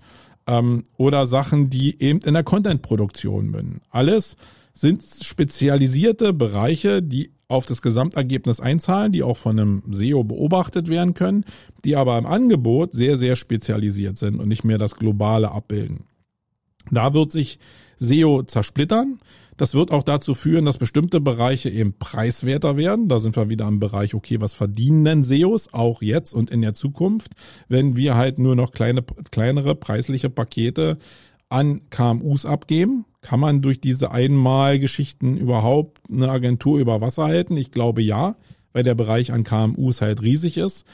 [0.45, 3.81] ähm, oder Sachen, die eben in der Contentproduktion münden.
[3.89, 4.35] Alles
[4.75, 11.15] sind spezialisierte Bereiche, die auf das Gesamtergebnis einzahlen, die auch von einem SEO beobachtet werden
[11.15, 11.45] können,
[11.83, 16.05] die aber im Angebot sehr, sehr spezialisiert sind und nicht mehr das Globale abbilden.
[16.89, 17.59] Da wird sich
[17.99, 19.19] SEO zersplittern.
[19.57, 23.09] Das wird auch dazu führen, dass bestimmte Bereiche eben preiswerter werden.
[23.09, 26.61] Da sind wir wieder am Bereich, okay, was verdienen denn SEOs auch jetzt und in
[26.61, 27.33] der Zukunft,
[27.67, 30.97] wenn wir halt nur noch kleine, kleinere preisliche Pakete
[31.49, 33.05] an KMUs abgeben?
[33.21, 37.55] Kann man durch diese Einmalgeschichten überhaupt eine Agentur über Wasser halten?
[37.55, 38.37] Ich glaube ja,
[38.73, 40.87] weil der Bereich an KMUs halt riesig ist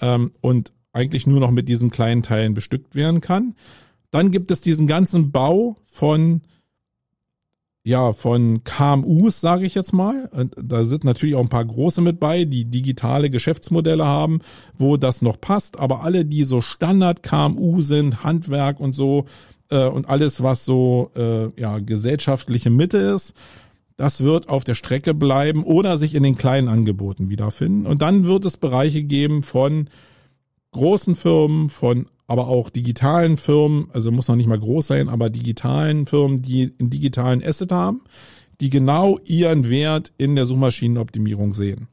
[0.00, 3.54] ähm, und eigentlich nur noch mit diesen kleinen Teilen bestückt werden kann.
[4.14, 6.42] Dann gibt es diesen ganzen Bau von
[7.82, 10.30] ja, von KMUs, sage ich jetzt mal.
[10.30, 14.38] Und da sind natürlich auch ein paar große mit bei, die digitale Geschäftsmodelle haben,
[14.76, 15.80] wo das noch passt.
[15.80, 19.24] Aber alle, die so Standard KMU sind, Handwerk und so
[19.68, 23.34] äh, und alles, was so äh, ja gesellschaftliche Mitte ist,
[23.96, 27.84] das wird auf der Strecke bleiben oder sich in den kleinen Angeboten wiederfinden.
[27.84, 29.90] Und dann wird es Bereiche geben von
[30.70, 35.30] großen Firmen, von aber auch digitalen Firmen, also muss noch nicht mal groß sein, aber
[35.30, 38.02] digitalen Firmen, die einen digitalen Asset haben,
[38.60, 41.88] die genau ihren Wert in der Suchmaschinenoptimierung sehen.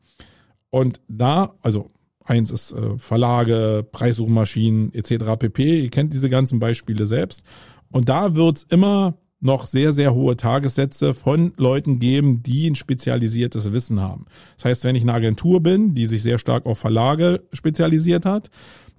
[0.69, 1.91] Und da, also
[2.23, 5.37] eins ist äh, Verlage, Preissuchmaschinen etc.
[5.37, 5.83] pp.
[5.83, 7.43] Ihr kennt diese ganzen Beispiele selbst.
[7.91, 13.71] Und da wird's immer noch sehr, sehr hohe Tagessätze von Leuten geben, die ein spezialisiertes
[13.73, 14.25] Wissen haben.
[14.55, 18.51] Das heißt, wenn ich eine Agentur bin, die sich sehr stark auf Verlage spezialisiert hat,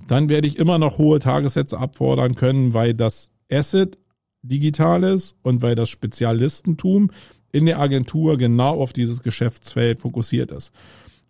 [0.07, 3.99] dann werde ich immer noch hohe Tagessätze abfordern können, weil das Asset
[4.43, 7.11] digital ist und weil das Spezialistentum
[7.53, 10.73] in der Agentur genau auf dieses Geschäftsfeld fokussiert ist.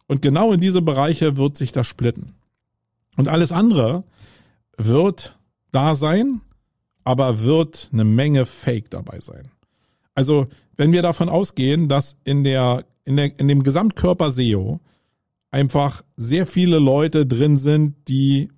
[0.06, 2.34] Und genau in diese Bereiche wird sich das splitten.
[3.16, 4.04] Und alles andere
[4.76, 5.36] wird
[5.72, 6.40] da sein,
[7.04, 9.50] aber wird eine Menge Fake dabei sein.
[10.14, 10.46] Also,
[10.76, 14.80] wenn wir davon ausgehen, dass in der, in der, in dem Gesamtkörper SEO
[15.50, 18.50] einfach sehr viele Leute drin sind, die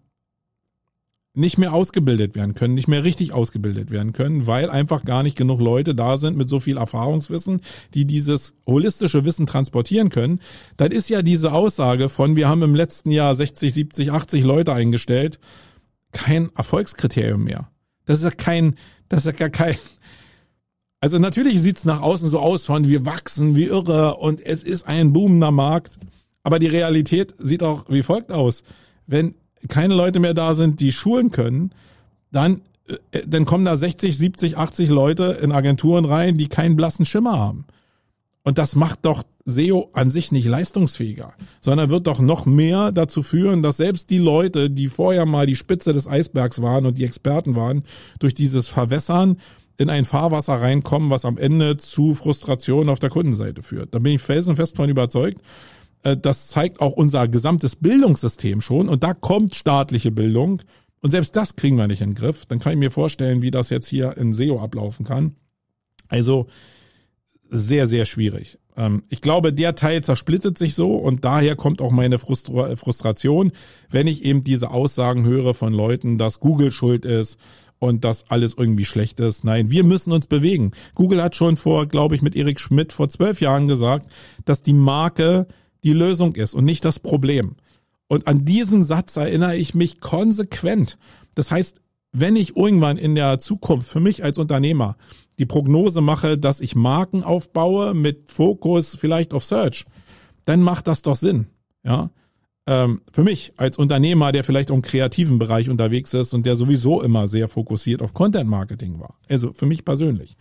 [1.34, 5.36] nicht mehr ausgebildet werden können, nicht mehr richtig ausgebildet werden können, weil einfach gar nicht
[5.36, 7.60] genug Leute da sind mit so viel Erfahrungswissen,
[7.92, 10.40] die dieses holistische Wissen transportieren können,
[10.76, 14.72] dann ist ja diese Aussage von, wir haben im letzten Jahr 60, 70, 80 Leute
[14.72, 15.40] eingestellt,
[16.12, 17.68] kein Erfolgskriterium mehr.
[18.06, 18.76] Das ist ja kein,
[19.08, 19.76] das ist ja gar kein,
[21.00, 24.86] also natürlich sieht's nach außen so aus von, wir wachsen wie irre und es ist
[24.86, 25.98] ein boomender Markt,
[26.44, 28.62] aber die Realität sieht auch wie folgt aus.
[29.06, 29.34] Wenn
[29.68, 31.70] keine Leute mehr da sind, die schulen können,
[32.30, 32.62] dann,
[33.12, 37.38] äh, dann kommen da 60, 70, 80 Leute in Agenturen rein, die keinen blassen Schimmer
[37.38, 37.64] haben.
[38.42, 43.22] Und das macht doch SEO an sich nicht leistungsfähiger, sondern wird doch noch mehr dazu
[43.22, 47.04] führen, dass selbst die Leute, die vorher mal die Spitze des Eisbergs waren und die
[47.04, 47.84] Experten waren,
[48.18, 49.38] durch dieses Verwässern
[49.76, 53.94] in ein Fahrwasser reinkommen, was am Ende zu Frustration auf der Kundenseite führt.
[53.94, 55.40] Da bin ich felsenfest von überzeugt.
[56.04, 58.88] Äh, das zeigt auch unser gesamtes Bildungssystem schon.
[58.88, 60.62] Und da kommt staatliche Bildung.
[61.00, 62.46] Und selbst das kriegen wir nicht in den Griff.
[62.46, 65.34] Dann kann ich mir vorstellen, wie das jetzt hier in SEO ablaufen kann.
[66.08, 66.46] Also
[67.50, 68.58] sehr, sehr schwierig.
[68.76, 73.52] Ähm, ich glaube, der Teil zersplittet sich so und daher kommt auch meine Frustration,
[73.90, 77.38] wenn ich eben diese Aussagen höre von Leuten, dass Google schuld ist
[77.78, 79.44] und dass alles irgendwie schlecht ist.
[79.44, 80.72] Nein, wir müssen uns bewegen.
[80.94, 84.10] Google hat schon vor, glaube ich, mit Erik Schmidt vor zwölf Jahren gesagt,
[84.44, 85.46] dass die Marke
[85.84, 87.56] die Lösung ist und nicht das Problem.
[88.08, 90.98] Und an diesen Satz erinnere ich mich konsequent.
[91.34, 91.80] Das heißt,
[92.12, 94.96] wenn ich irgendwann in der Zukunft für mich als Unternehmer
[95.38, 99.84] die Prognose mache, dass ich Marken aufbaue mit Fokus vielleicht auf Search,
[100.44, 101.46] dann macht das doch Sinn.
[101.82, 102.10] Ja,
[102.66, 107.02] ähm, für mich als Unternehmer, der vielleicht im kreativen Bereich unterwegs ist und der sowieso
[107.02, 109.18] immer sehr fokussiert auf Content Marketing war.
[109.28, 110.36] Also für mich persönlich.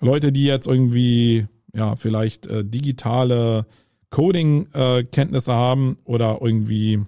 [0.00, 3.66] Leute, die jetzt irgendwie ja vielleicht äh, digitale
[4.12, 7.00] Coding-Kenntnisse haben oder irgendwie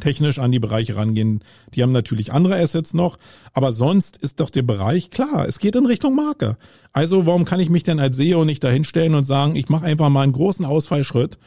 [0.00, 1.44] technisch an die Bereiche rangehen.
[1.74, 3.18] Die haben natürlich andere Assets noch,
[3.52, 5.46] aber sonst ist doch der Bereich klar.
[5.46, 6.56] Es geht in Richtung Marke.
[6.92, 10.08] Also warum kann ich mich denn als SEO nicht dahinstellen und sagen, ich mache einfach
[10.08, 11.38] mal einen großen Ausfallschritt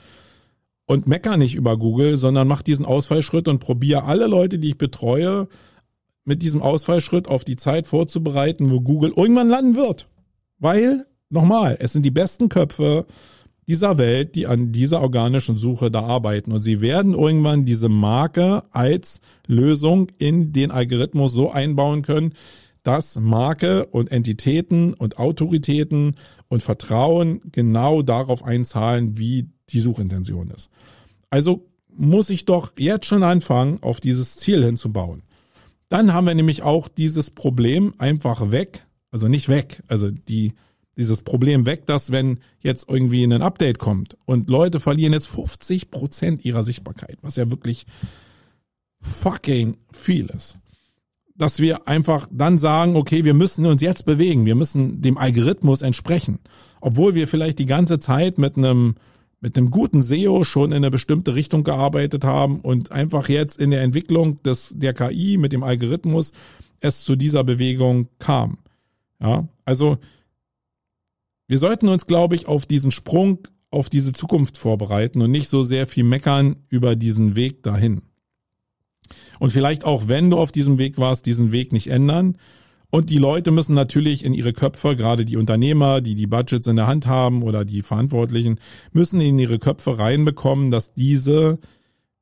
[0.86, 4.78] und mecker nicht über Google, sondern mach diesen Ausfallschritt und probiere alle Leute, die ich
[4.78, 5.48] betreue,
[6.24, 10.08] mit diesem Ausfallschritt auf die Zeit vorzubereiten, wo Google irgendwann landen wird.
[10.60, 13.06] Weil, nochmal, es sind die besten Köpfe,
[13.68, 16.52] dieser Welt, die an dieser organischen Suche da arbeiten.
[16.52, 22.34] Und sie werden irgendwann diese Marke als Lösung in den Algorithmus so einbauen können,
[22.84, 26.16] dass Marke und Entitäten und Autoritäten
[26.48, 30.70] und Vertrauen genau darauf einzahlen, wie die Suchintention ist.
[31.32, 35.24] Also muss ich doch jetzt schon anfangen, auf dieses Ziel hinzubauen.
[35.90, 40.54] Dann haben wir nämlich auch dieses Problem einfach weg, also nicht weg, also die
[40.98, 45.92] dieses Problem weg, dass wenn jetzt irgendwie ein Update kommt und Leute verlieren jetzt 50
[45.92, 47.86] Prozent ihrer Sichtbarkeit, was ja wirklich
[49.02, 50.58] fucking viel ist.
[51.36, 55.82] Dass wir einfach dann sagen, okay, wir müssen uns jetzt bewegen, wir müssen dem Algorithmus
[55.82, 56.40] entsprechen.
[56.80, 58.96] Obwohl wir vielleicht die ganze Zeit mit einem,
[59.42, 63.72] mit einem guten SEO schon in eine bestimmte Richtung gearbeitet haben und einfach jetzt in
[63.72, 66.32] der Entwicklung des, der KI mit dem Algorithmus
[66.80, 68.60] es zu dieser Bewegung kam.
[69.20, 69.98] Ja, also
[71.48, 75.64] wir sollten uns, glaube ich, auf diesen Sprung, auf diese Zukunft vorbereiten und nicht so
[75.64, 78.02] sehr viel meckern über diesen Weg dahin.
[79.40, 82.38] Und vielleicht auch, wenn du auf diesem Weg warst, diesen Weg nicht ändern.
[82.90, 86.78] Und die Leute müssen natürlich in ihre Köpfe, gerade die Unternehmer, die die Budgets in
[86.78, 88.60] der Hand haben oder die Verantwortlichen,
[88.94, 91.60] müssen in ihre Köpfe reinbekommen, dass diese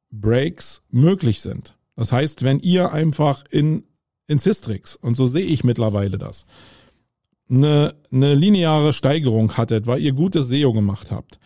[0.09, 1.77] Breaks möglich sind.
[1.95, 3.83] Das heißt, wenn ihr einfach in,
[4.27, 6.45] in Systrix, und so sehe ich mittlerweile das,
[7.49, 11.39] eine, eine lineare Steigerung hattet, weil ihr gutes SEO gemacht habt,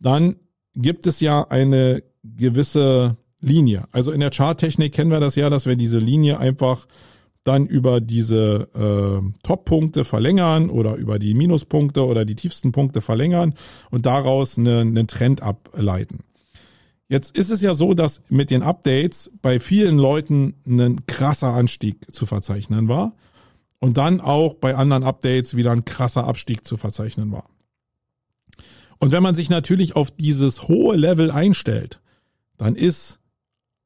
[0.00, 0.36] dann
[0.74, 3.84] gibt es ja eine gewisse Linie.
[3.92, 6.86] Also in der Charttechnik kennen wir das ja, dass wir diese Linie einfach
[7.44, 13.54] dann über diese äh, Top-Punkte verlängern oder über die Minuspunkte oder die tiefsten Punkte verlängern
[13.90, 16.20] und daraus eine, einen Trend ableiten.
[17.06, 22.14] Jetzt ist es ja so, dass mit den Updates bei vielen Leuten ein krasser Anstieg
[22.14, 23.14] zu verzeichnen war
[23.84, 27.50] und dann auch bei anderen Updates wieder ein krasser Abstieg zu verzeichnen war.
[28.98, 32.00] Und wenn man sich natürlich auf dieses hohe Level einstellt,
[32.56, 33.20] dann ist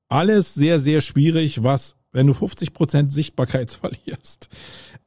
[0.08, 4.50] alles sehr, sehr schwierig, was, wenn du 50 Prozent Sichtbarkeit verlierst,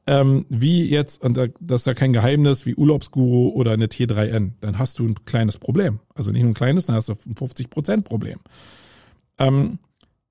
[0.06, 4.78] ähm, wie jetzt, und das ist ja kein Geheimnis, wie Urlaubsguru oder eine T3N, dann
[4.78, 6.00] hast du ein kleines Problem.
[6.14, 8.40] Also nicht nur ein kleines, dann hast du ein 50 Prozent Problem.
[9.38, 9.78] Ähm,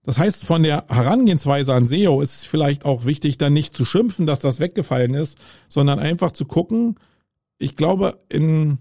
[0.04, 3.86] das heißt, von der Herangehensweise an SEO ist es vielleicht auch wichtig, dann nicht zu
[3.86, 5.38] schimpfen, dass das weggefallen ist,
[5.70, 6.96] sondern einfach zu gucken.
[7.60, 8.80] Ich glaube, in,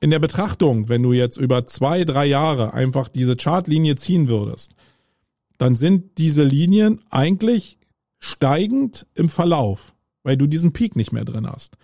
[0.00, 4.72] in der Betrachtung, wenn du jetzt über zwei, drei Jahre einfach diese Chartlinie ziehen würdest,
[5.58, 7.78] dann sind diese Linien eigentlich
[8.18, 11.76] steigend im Verlauf, weil du diesen Peak nicht mehr drin hast.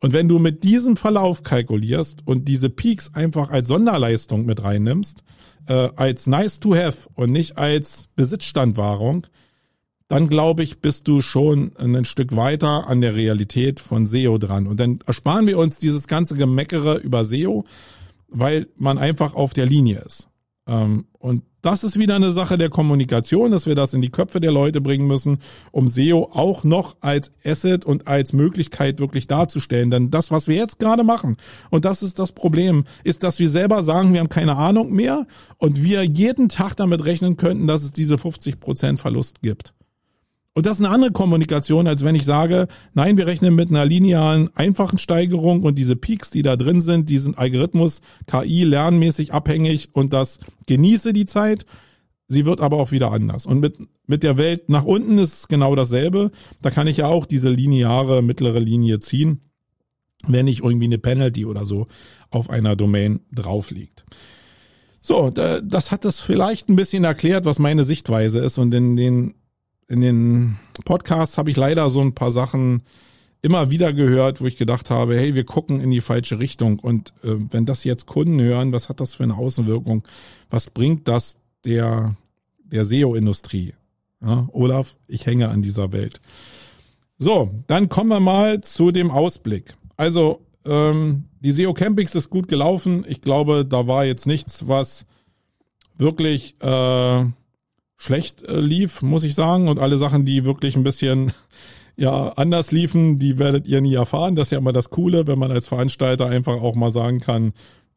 [0.00, 5.22] Und wenn du mit diesem Verlauf kalkulierst und diese Peaks einfach als Sonderleistung mit reinnimmst,
[5.66, 9.26] äh, als nice to have und nicht als Besitzstandwahrung,
[10.08, 14.66] dann glaube ich, bist du schon ein Stück weiter an der Realität von SEO dran.
[14.66, 17.64] Und dann ersparen wir uns dieses ganze Gemeckere über SEO,
[18.26, 20.28] weil man einfach auf der Linie ist.
[20.66, 24.40] Ähm, und das ist wieder eine Sache der Kommunikation, dass wir das in die Köpfe
[24.40, 25.38] der Leute bringen müssen,
[25.72, 29.90] um SEO auch noch als Asset und als Möglichkeit wirklich darzustellen.
[29.90, 31.36] Denn das, was wir jetzt gerade machen,
[31.70, 35.26] und das ist das Problem, ist, dass wir selber sagen, wir haben keine Ahnung mehr
[35.58, 39.74] und wir jeden Tag damit rechnen könnten, dass es diese 50% Verlust gibt.
[40.52, 43.84] Und das ist eine andere Kommunikation, als wenn ich sage, nein, wir rechnen mit einer
[43.84, 49.32] linearen, einfachen Steigerung und diese Peaks, die da drin sind, die sind Algorithmus, KI, lernmäßig
[49.32, 51.66] abhängig und das genieße die Zeit.
[52.26, 53.46] Sie wird aber auch wieder anders.
[53.46, 53.76] Und mit,
[54.06, 56.30] mit der Welt nach unten ist es genau dasselbe.
[56.62, 59.40] Da kann ich ja auch diese lineare mittlere Linie ziehen,
[60.26, 61.86] wenn nicht irgendwie eine Penalty oder so
[62.30, 64.04] auf einer Domain drauf liegt.
[65.00, 69.34] So, das hat es vielleicht ein bisschen erklärt, was meine Sichtweise ist und in den
[69.90, 72.82] in den Podcasts habe ich leider so ein paar Sachen
[73.42, 76.78] immer wieder gehört, wo ich gedacht habe, hey, wir gucken in die falsche Richtung.
[76.78, 80.04] Und äh, wenn das jetzt Kunden hören, was hat das für eine Außenwirkung?
[80.48, 82.14] Was bringt das der,
[82.62, 83.74] der SEO-Industrie?
[84.22, 86.20] Ja, Olaf, ich hänge an dieser Welt.
[87.18, 89.74] So, dann kommen wir mal zu dem Ausblick.
[89.96, 93.04] Also, ähm, die SEO Campings ist gut gelaufen.
[93.08, 95.04] Ich glaube, da war jetzt nichts, was
[95.96, 97.24] wirklich äh,
[98.00, 99.68] schlecht äh, lief, muss ich sagen.
[99.68, 101.32] Und alle Sachen, die wirklich ein bisschen
[101.96, 104.34] ja anders liefen, die werdet ihr nie erfahren.
[104.34, 107.52] Das ist ja immer das Coole, wenn man als Veranstalter einfach auch mal sagen kann,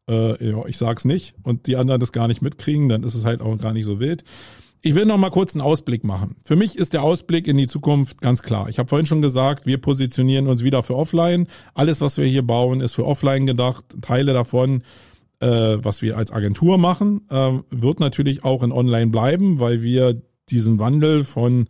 [0.09, 3.23] äh, ja, ich sag's nicht und die anderen das gar nicht mitkriegen, dann ist es
[3.23, 4.25] halt auch gar nicht so wild.
[4.81, 6.35] Ich will noch mal kurz einen Ausblick machen.
[6.43, 8.67] Für mich ist der Ausblick in die Zukunft ganz klar.
[8.67, 11.47] Ich habe vorhin schon gesagt, wir positionieren uns wieder für Offline.
[11.73, 13.85] Alles, was wir hier bauen, ist für Offline gedacht.
[14.01, 14.83] Teile davon,
[15.43, 20.21] äh, was wir als Agentur machen, äh, wird natürlich auch in Online bleiben, weil wir
[20.49, 21.67] diesen Wandel von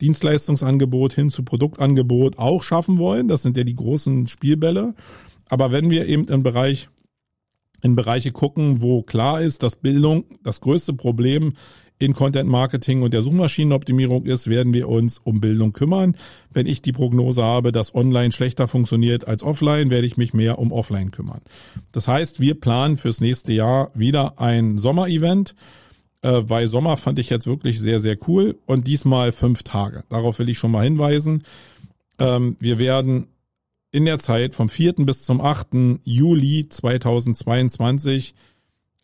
[0.00, 3.28] Dienstleistungsangebot hin zu Produktangebot auch schaffen wollen.
[3.28, 4.94] Das sind ja die großen Spielbälle.
[5.48, 6.88] Aber wenn wir eben im Bereich
[7.82, 11.52] in Bereiche gucken, wo klar ist, dass Bildung das größte Problem
[11.98, 16.16] in Content Marketing und der Suchmaschinenoptimierung ist, werden wir uns um Bildung kümmern.
[16.52, 20.58] Wenn ich die Prognose habe, dass online schlechter funktioniert als offline, werde ich mich mehr
[20.58, 21.40] um offline kümmern.
[21.92, 25.54] Das heißt, wir planen fürs nächste Jahr wieder ein Sommerevent
[26.24, 28.58] äh, bei Sommer fand ich jetzt wirklich sehr, sehr cool.
[28.64, 30.04] Und diesmal fünf Tage.
[30.08, 31.44] Darauf will ich schon mal hinweisen.
[32.18, 33.28] Ähm, wir werden
[33.92, 34.94] in der Zeit vom 4.
[35.00, 36.00] bis zum 8.
[36.02, 38.34] Juli 2022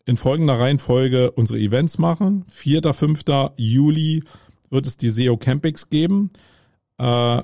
[0.05, 2.45] in folgender Reihenfolge unsere Events machen.
[2.49, 2.93] 4.
[2.93, 3.21] 5.
[3.57, 4.23] Juli
[4.69, 6.29] wird es die SEO Campix geben.
[6.97, 7.41] Äh,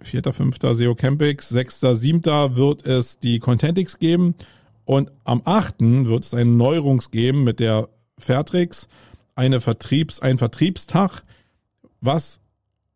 [0.00, 0.32] 4.
[0.32, 0.56] 5.
[0.72, 1.48] SEO Campix.
[1.48, 1.80] 6.
[1.80, 2.24] 7.
[2.56, 4.34] wird es die Contentix geben.
[4.84, 5.76] Und am 8.
[5.80, 7.88] wird es eine Neuerungs geben mit der
[8.18, 8.88] Fairtrix
[9.34, 11.22] eine Vertriebs, ein Vertriebstag,
[12.00, 12.40] was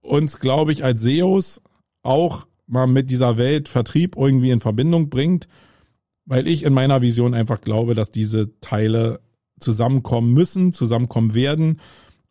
[0.01, 1.61] uns, glaube ich, als SEOs
[2.03, 5.49] auch mal mit dieser Welt Vertrieb irgendwie in Verbindung bringt,
[6.27, 9.21] weil ich in meiner Vision einfach glaube, dass diese Teile
[9.59, 11.81] zusammenkommen müssen, zusammenkommen werden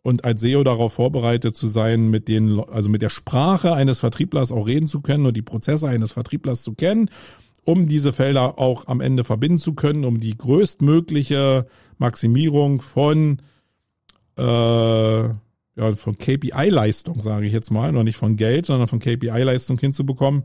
[0.04, 4.52] und als SEO darauf vorbereitet zu sein, mit den, also mit der Sprache eines Vertrieblers
[4.52, 7.10] auch reden zu können und die Prozesse eines Vertrieblers zu kennen
[7.66, 11.66] um diese Felder auch am Ende verbinden zu können, um die größtmögliche
[11.98, 13.42] Maximierung von
[14.38, 14.44] äh,
[15.78, 20.44] ja, von KPI-Leistung, sage ich jetzt mal, noch nicht von Geld, sondern von KPI-Leistung hinzubekommen.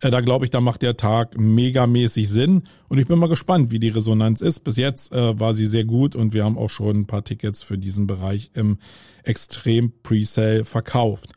[0.00, 3.70] Äh, da glaube ich, da macht der Tag megamäßig Sinn und ich bin mal gespannt,
[3.70, 4.60] wie die Resonanz ist.
[4.60, 7.62] Bis jetzt äh, war sie sehr gut und wir haben auch schon ein paar Tickets
[7.62, 8.78] für diesen Bereich im
[9.24, 11.32] Extrem Presale verkauft.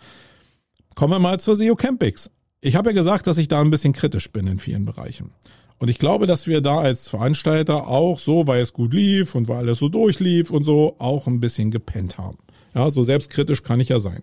[0.96, 2.30] Kommen wir mal zur SEO Campix.
[2.62, 5.32] Ich habe ja gesagt, dass ich da ein bisschen kritisch bin in vielen Bereichen.
[5.80, 9.48] Und ich glaube, dass wir da als Veranstalter auch so, weil es gut lief und
[9.48, 12.38] weil alles so durchlief und so, auch ein bisschen gepennt haben.
[12.76, 14.22] Ja, so selbstkritisch kann ich ja sein.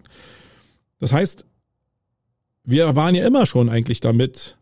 [1.00, 1.46] Das heißt,
[2.64, 4.58] wir waren ja immer schon eigentlich damit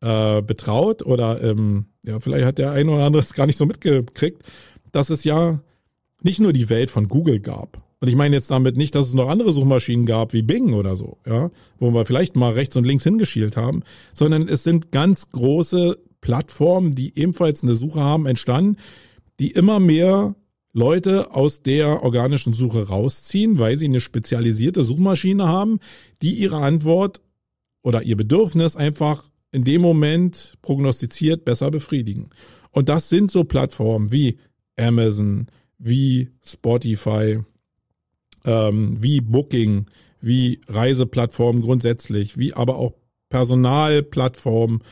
[0.00, 3.66] äh, betraut oder ähm, ja, vielleicht hat der eine oder andere es gar nicht so
[3.66, 4.42] mitgekriegt,
[4.92, 5.60] dass es ja
[6.22, 7.82] nicht nur die Welt von Google gab.
[8.00, 10.96] Und ich meine jetzt damit nicht, dass es noch andere Suchmaschinen gab wie Bing oder
[10.96, 13.82] so, ja, wo wir vielleicht mal rechts und links hingeschielt haben,
[14.12, 18.76] sondern es sind ganz große Plattformen, die ebenfalls eine Suche haben, entstanden,
[19.40, 20.34] die immer mehr
[20.72, 25.80] Leute aus der organischen Suche rausziehen, weil sie eine spezialisierte Suchmaschine haben,
[26.20, 27.22] die ihre Antwort
[27.86, 29.22] oder ihr Bedürfnis einfach
[29.52, 32.30] in dem Moment prognostiziert besser befriedigen.
[32.72, 34.38] Und das sind so Plattformen wie
[34.76, 35.46] Amazon,
[35.78, 37.38] wie Spotify,
[38.44, 39.86] ähm, wie Booking,
[40.20, 42.94] wie Reiseplattformen grundsätzlich, wie aber auch
[43.28, 44.82] Personalplattformen.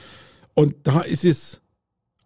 [0.55, 1.63] Und da ist es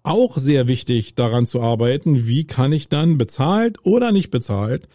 [0.02, 4.86] auch sehr wichtig, daran zu arbeiten, wie kann ich dann bezahlt oder nicht bezahlt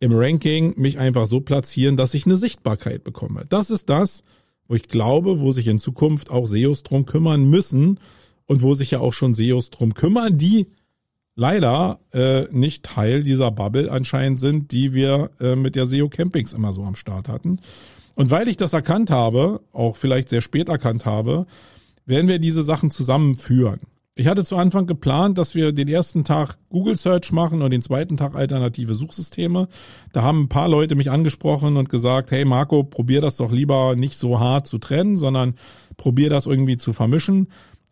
[0.00, 3.46] im Ranking mich einfach so platzieren, dass ich eine Sichtbarkeit bekomme.
[3.48, 4.22] Das ist das,
[4.68, 8.00] wo ich glaube, wo sich in Zukunft auch SEOs drum kümmern müssen
[8.46, 10.66] und wo sich ja auch schon SEOs drum kümmern, die
[11.36, 16.52] leider äh, nicht Teil dieser Bubble anscheinend sind, die wir äh, mit der SEO Campings
[16.52, 17.60] immer so am Start hatten.
[18.14, 21.46] Und weil ich das erkannt habe, auch vielleicht sehr spät erkannt habe,
[22.06, 23.80] werden wir diese Sachen zusammenführen.
[24.16, 27.82] Ich hatte zu Anfang geplant, dass wir den ersten Tag Google Search machen und den
[27.82, 29.66] zweiten Tag alternative Suchsysteme.
[30.12, 33.96] Da haben ein paar Leute mich angesprochen und gesagt, hey Marco, probier das doch lieber
[33.96, 35.54] nicht so hart zu trennen, sondern
[35.96, 37.48] probier das irgendwie zu vermischen.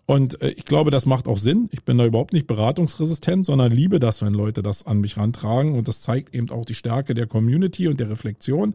[0.07, 1.69] Und äh, ich glaube, das macht auch Sinn.
[1.73, 5.77] Ich bin da überhaupt nicht beratungsresistent, sondern liebe das, wenn Leute das an mich rantragen.
[5.77, 8.75] Und das zeigt eben auch die Stärke der Community und der Reflexion.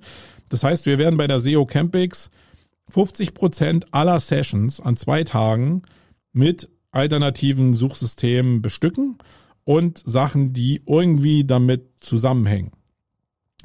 [0.49, 2.29] Das heißt, wir werden bei der SEO Campix
[2.89, 5.83] 50 Prozent aller Sessions an zwei Tagen
[6.33, 9.17] mit alternativen Suchsystemen bestücken
[9.63, 12.71] und Sachen, die irgendwie damit zusammenhängen.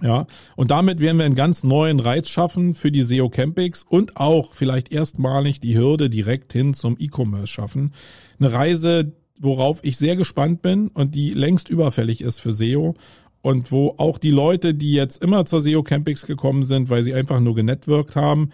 [0.03, 0.27] Ja,
[0.57, 4.53] und damit werden wir einen ganz neuen Reiz schaffen für die SEO Campings und auch
[4.53, 7.93] vielleicht erstmalig die Hürde direkt hin zum E-Commerce schaffen.
[8.41, 12.97] Eine Reise, worauf ich sehr gespannt bin und die längst überfällig ist für SEO
[13.43, 17.15] und wo auch die Leute, die jetzt immer zur SEO Campings gekommen sind, weil sie
[17.15, 18.51] einfach nur genetworked haben,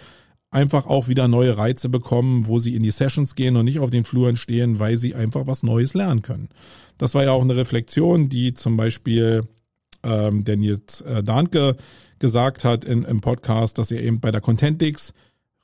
[0.50, 3.90] einfach auch wieder neue Reize bekommen, wo sie in die Sessions gehen und nicht auf
[3.90, 6.48] den Fluren stehen, weil sie einfach was Neues lernen können.
[6.96, 9.44] Das war ja auch eine Reflexion, die zum Beispiel
[10.02, 11.76] ähm, Nils äh, Dahnke
[12.18, 15.12] gesagt hat in, im Podcast, dass er eben bei der Contentix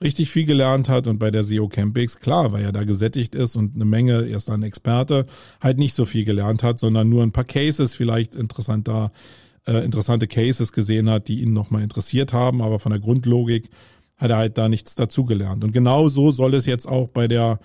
[0.02, 3.56] richtig viel gelernt hat und bei der SEO Campix, klar, weil er da gesättigt ist
[3.56, 5.26] und eine Menge, er ist dann Experte,
[5.60, 9.12] halt nicht so viel gelernt hat, sondern nur ein paar Cases vielleicht interessanter,
[9.66, 13.70] äh, interessante Cases gesehen hat, die ihn nochmal interessiert haben, aber von der Grundlogik
[14.24, 15.62] hat er halt da nichts dazugelernt.
[15.62, 17.60] Und genau so soll es jetzt auch bei der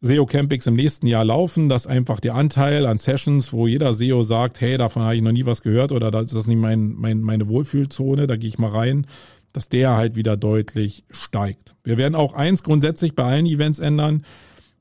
[0.00, 4.22] SEO Campings im nächsten Jahr laufen, dass einfach der Anteil an Sessions, wo jeder SEO
[4.22, 7.22] sagt, hey, davon habe ich noch nie was gehört oder das ist nicht mein, mein,
[7.22, 9.06] meine Wohlfühlzone, da gehe ich mal rein,
[9.54, 11.74] dass der halt wieder deutlich steigt.
[11.84, 14.26] Wir werden auch eins grundsätzlich bei allen Events ändern.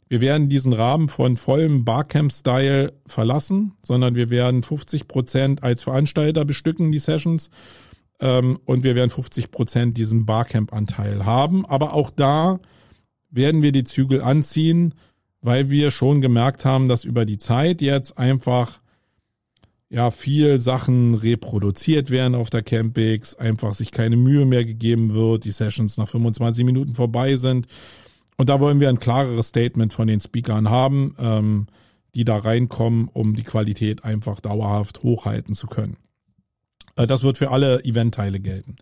[0.09, 6.43] Wir werden diesen Rahmen von vollem Barcamp-Style verlassen, sondern wir werden 50 Prozent als Veranstalter
[6.43, 7.49] bestücken, die Sessions.
[8.20, 11.66] Ähm, und wir werden 50 Prozent diesen Barcamp-Anteil haben.
[11.66, 12.59] Aber auch da
[13.30, 14.93] werden wir die Zügel anziehen
[15.43, 18.80] weil wir schon gemerkt haben, dass über die Zeit jetzt einfach
[19.89, 25.43] ja viel Sachen reproduziert werden auf der Campix, einfach sich keine Mühe mehr gegeben wird,
[25.43, 27.68] die Sessions nach 25 Minuten vorbei sind.
[28.38, 31.68] Und da wollen wir ein klareres Statement von den Speakern haben, ähm,
[32.16, 35.97] die da reinkommen, um die Qualität einfach dauerhaft hochhalten zu können.
[36.96, 38.76] Äh, das wird für alle Eventteile gelten.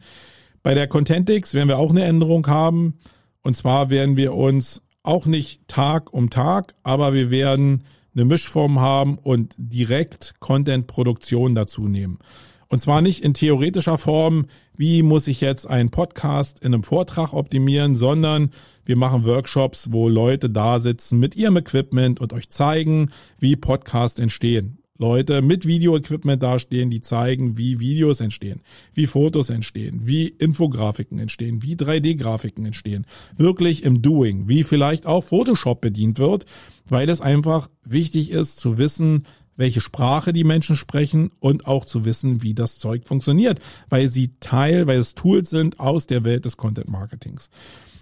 [0.63, 2.99] Bei der Contentix werden wir auch eine Änderung haben.
[3.41, 7.83] Und zwar werden wir uns auch nicht Tag um Tag, aber wir werden
[8.13, 12.19] eine Mischform haben und direkt Content-Produktion dazu nehmen.
[12.67, 14.45] Und zwar nicht in theoretischer Form,
[14.77, 18.51] wie muss ich jetzt einen Podcast in einem Vortrag optimieren, sondern
[18.85, 24.19] wir machen Workshops, wo Leute da sitzen mit ihrem Equipment und euch zeigen, wie Podcasts
[24.19, 24.80] entstehen.
[25.01, 28.61] Leute mit Videoequipment dastehen, die zeigen, wie Videos entstehen,
[28.93, 33.07] wie Fotos entstehen, wie Infografiken entstehen, wie 3D-Grafiken entstehen.
[33.35, 36.45] Wirklich im Doing, wie vielleicht auch Photoshop bedient wird,
[36.87, 39.23] weil es einfach wichtig ist zu wissen,
[39.55, 44.35] welche Sprache die Menschen sprechen und auch zu wissen, wie das Zeug funktioniert, weil sie
[44.39, 47.49] Teil, weil es Tools sind aus der Welt des Content Marketings.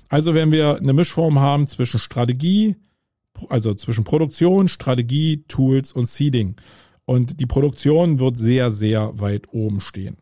[0.09, 2.75] Also wenn wir eine Mischform haben zwischen Strategie,
[3.47, 6.55] also zwischen Produktion, Strategie, Tools und Seeding.
[7.10, 10.18] Und die Produktion wird sehr, sehr weit oben stehen.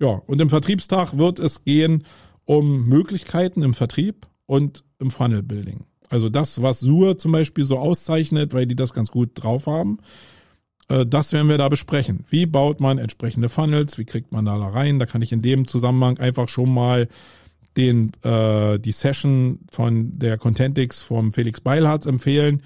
[0.00, 2.02] Ja, und im Vertriebstag wird es gehen
[2.44, 5.84] um Möglichkeiten im Vertrieb und im Funnel Building.
[6.08, 9.98] Also das, was Sur zum Beispiel so auszeichnet, weil die das ganz gut drauf haben,
[10.88, 12.24] äh, das werden wir da besprechen.
[12.28, 13.96] Wie baut man entsprechende Funnels?
[13.98, 14.98] Wie kriegt man da, da rein?
[14.98, 17.06] Da kann ich in dem Zusammenhang einfach schon mal
[17.76, 22.62] den äh, die Session von der Contentix vom Felix Beilharz empfehlen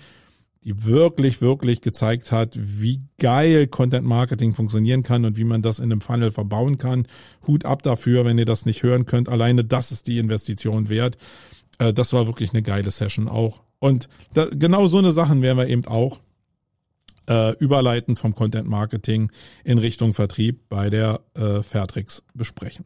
[0.66, 5.78] die wirklich, wirklich gezeigt hat, wie geil Content Marketing funktionieren kann und wie man das
[5.78, 7.06] in einem Funnel verbauen kann.
[7.46, 9.28] Hut ab dafür, wenn ihr das nicht hören könnt.
[9.28, 11.18] Alleine das ist die Investition wert.
[11.78, 13.62] Äh, das war wirklich eine geile Session auch.
[13.78, 16.20] Und da, genau so eine Sachen werden wir eben auch
[17.28, 19.30] äh, überleiten vom Content Marketing
[19.62, 22.84] in Richtung Vertrieb bei der äh, Fairtrix besprechen.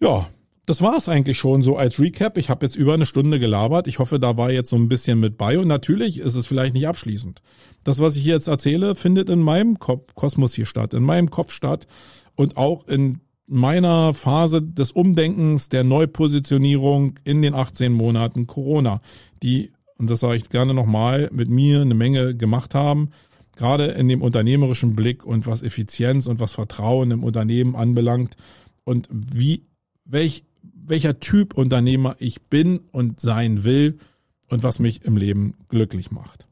[0.00, 0.28] Ja,
[0.68, 2.36] das war es eigentlich schon so als Recap.
[2.36, 3.86] Ich habe jetzt über eine Stunde gelabert.
[3.86, 5.58] Ich hoffe, da war jetzt so ein bisschen mit bei.
[5.58, 7.40] Und natürlich ist es vielleicht nicht abschließend.
[7.84, 11.30] Das, was ich hier jetzt erzähle, findet in meinem Kopf, Kosmos hier statt, in meinem
[11.30, 11.86] Kopf statt
[12.34, 19.00] und auch in meiner Phase des Umdenkens, der Neupositionierung in den 18 Monaten Corona,
[19.42, 23.12] die, und das sage ich gerne nochmal, mit mir eine Menge gemacht haben,
[23.56, 28.36] gerade in dem unternehmerischen Blick und was Effizienz und was Vertrauen im Unternehmen anbelangt
[28.84, 29.62] und wie
[30.04, 30.44] welch
[30.88, 33.98] welcher Typ Unternehmer ich bin und sein will
[34.48, 36.46] und was mich im Leben glücklich macht.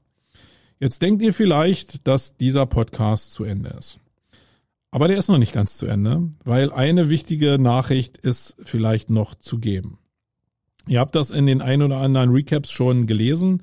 [0.78, 3.98] Jetzt denkt ihr vielleicht, dass dieser Podcast zu Ende ist.
[4.90, 9.34] Aber der ist noch nicht ganz zu Ende, weil eine wichtige Nachricht ist vielleicht noch
[9.34, 9.98] zu geben.
[10.86, 13.62] Ihr habt das in den ein oder anderen Recaps schon gelesen,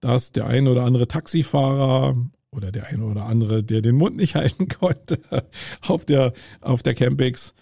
[0.00, 2.16] dass der ein oder andere Taxifahrer
[2.50, 5.20] oder der eine oder andere, der den Mund nicht halten konnte,
[5.80, 7.54] auf der, auf der Campix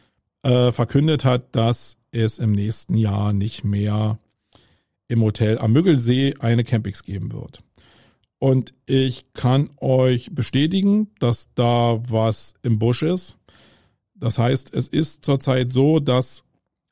[0.42, 4.18] äh, verkündet hat, dass es im nächsten Jahr nicht mehr
[5.08, 7.62] im Hotel am Müggelsee eine Campix geben wird.
[8.38, 13.36] Und ich kann euch bestätigen, dass da was im Busch ist.
[14.14, 16.44] Das heißt, es ist zurzeit so, dass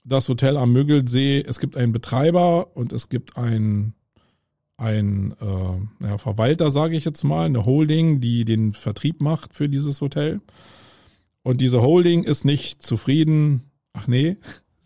[0.05, 3.95] das Hotel am Müggelsee, es gibt einen Betreiber und es gibt einen,
[4.77, 9.69] einen äh, ja, Verwalter, sage ich jetzt mal, eine Holding, die den Vertrieb macht für
[9.69, 10.41] dieses Hotel.
[11.43, 14.37] Und diese Holding ist nicht zufrieden, ach nee,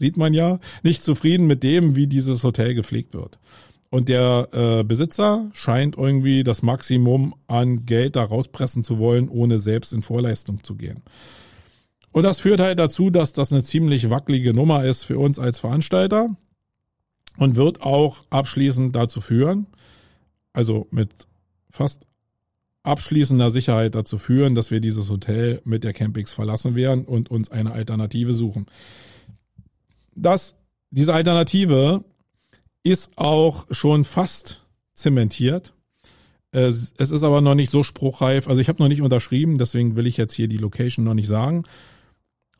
[0.03, 3.39] sieht man ja, nicht zufrieden mit dem, wie dieses Hotel gepflegt wird.
[3.89, 9.61] Und der äh, Besitzer scheint irgendwie das Maximum an Geld da rauspressen zu wollen, ohne
[9.61, 11.03] selbst in Vorleistung zu gehen.
[12.11, 15.61] Und das führt halt dazu, dass das eine ziemlich wackelige Nummer ist für uns als
[15.61, 16.35] Veranstalter
[17.37, 19.69] und wird auch abschließend dazu führen,
[20.53, 21.11] also mit
[21.71, 22.07] fast
[22.83, 27.53] abschließender Sicherheit dazu führen, dass wir dieses Hotel mit der Campix verlassen werden und uns
[27.53, 28.67] eine Alternative suchen.
[30.15, 30.55] Das,
[30.91, 32.05] diese Alternative
[32.83, 35.75] ist auch schon fast zementiert.
[36.51, 38.49] Es, es ist aber noch nicht so spruchreif.
[38.49, 41.29] Also ich habe noch nicht unterschrieben, deswegen will ich jetzt hier die Location noch nicht
[41.29, 41.65] sagen.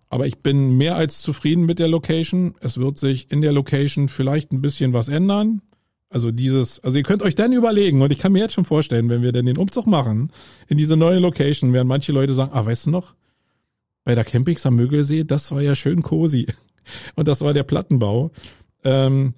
[0.09, 2.55] Aber ich bin mehr als zufrieden mit der Location.
[2.61, 5.63] Es wird sich in der Location vielleicht ein bisschen was ändern.
[6.11, 9.09] Also dieses, also ihr könnt euch dann überlegen, und ich kann mir jetzt schon vorstellen,
[9.09, 10.31] wenn wir denn den Umzug machen,
[10.69, 13.15] in diese neue Location, werden manche Leute sagen, ah, weißt du noch,
[14.05, 16.47] bei der Campings am Mögelsee, das war ja schön cozy.
[17.15, 18.31] Und das war der Plattenbau.
[18.85, 19.35] Ähm,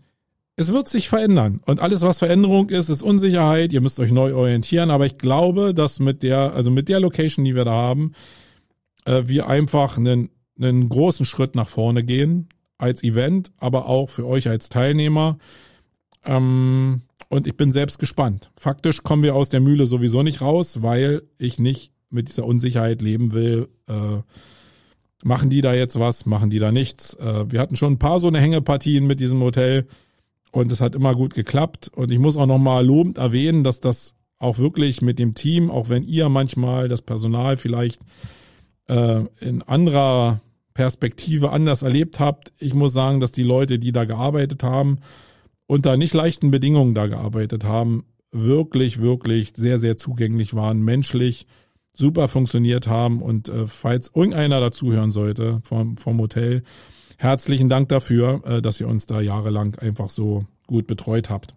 [0.56, 1.60] es wird sich verändern.
[1.64, 3.72] Und alles, was Veränderung ist, ist Unsicherheit.
[3.72, 4.90] Ihr müsst euch neu orientieren.
[4.90, 8.12] Aber ich glaube, dass mit der, also mit der Location, die wir da haben,
[9.04, 14.26] äh, wir einfach einen, einen großen Schritt nach vorne gehen als Event, aber auch für
[14.26, 15.38] euch als Teilnehmer.
[16.24, 18.50] Ähm, und ich bin selbst gespannt.
[18.56, 23.02] Faktisch kommen wir aus der Mühle sowieso nicht raus, weil ich nicht mit dieser Unsicherheit
[23.02, 23.68] leben will.
[23.88, 24.22] Äh,
[25.24, 26.26] machen die da jetzt was?
[26.26, 27.14] Machen die da nichts?
[27.14, 29.86] Äh, wir hatten schon ein paar so eine Hängepartien mit diesem Hotel
[30.52, 31.90] und es hat immer gut geklappt.
[31.94, 35.88] Und ich muss auch nochmal lobend erwähnen, dass das auch wirklich mit dem Team, auch
[35.88, 38.02] wenn ihr manchmal das Personal vielleicht
[38.88, 40.40] äh, in anderer
[40.74, 44.98] Perspektive anders erlebt habt, ich muss sagen, dass die Leute, die da gearbeitet haben,
[45.66, 51.46] unter nicht leichten Bedingungen da gearbeitet haben, wirklich, wirklich sehr, sehr zugänglich waren, menschlich
[51.94, 53.22] super funktioniert haben.
[53.22, 56.62] Und äh, falls irgendeiner dazuhören sollte vom, vom Hotel,
[57.16, 61.54] herzlichen Dank dafür, äh, dass ihr uns da jahrelang einfach so gut betreut habt.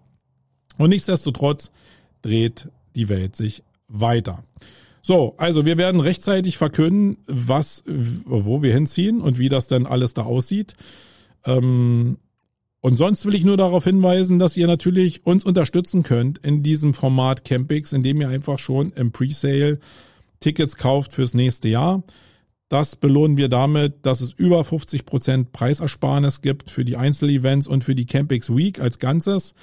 [0.78, 1.72] Und nichtsdestotrotz
[2.22, 4.44] dreht die Welt sich weiter.
[5.02, 10.14] So, also wir werden rechtzeitig verkünden, was, wo wir hinziehen und wie das denn alles
[10.14, 10.76] da aussieht.
[11.46, 12.18] Ähm,
[12.82, 16.94] und sonst will ich nur darauf hinweisen, dass ihr natürlich uns unterstützen könnt in diesem
[16.94, 19.80] Format Campix, indem ihr einfach schon im Presale
[20.40, 22.04] Tickets kauft fürs nächste Jahr.
[22.70, 27.84] Das belohnen wir damit, dass es über 50 Prozent Preisersparnis gibt für die Einzelevents und
[27.84, 29.54] für die Campix Week als Ganzes.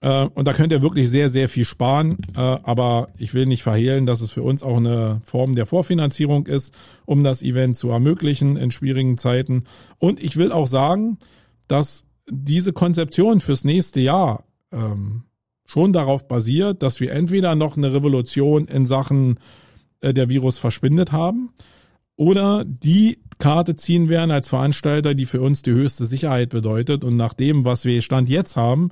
[0.00, 2.18] Äh, und da könnt ihr wirklich sehr, sehr viel sparen.
[2.34, 6.46] Äh, aber ich will nicht verhehlen, dass es für uns auch eine Form der Vorfinanzierung
[6.46, 6.74] ist,
[7.04, 9.64] um das Event zu ermöglichen in schwierigen Zeiten.
[9.98, 11.18] Und ich will auch sagen,
[11.68, 15.24] dass diese Konzeption fürs nächste Jahr ähm,
[15.66, 19.38] schon darauf basiert, dass wir entweder noch eine Revolution in Sachen
[20.02, 21.50] äh, der Virus verschwindet haben
[22.16, 27.04] oder die Karte ziehen werden als Veranstalter, die für uns die höchste Sicherheit bedeutet.
[27.04, 28.90] Und nach dem, was wir Stand jetzt haben,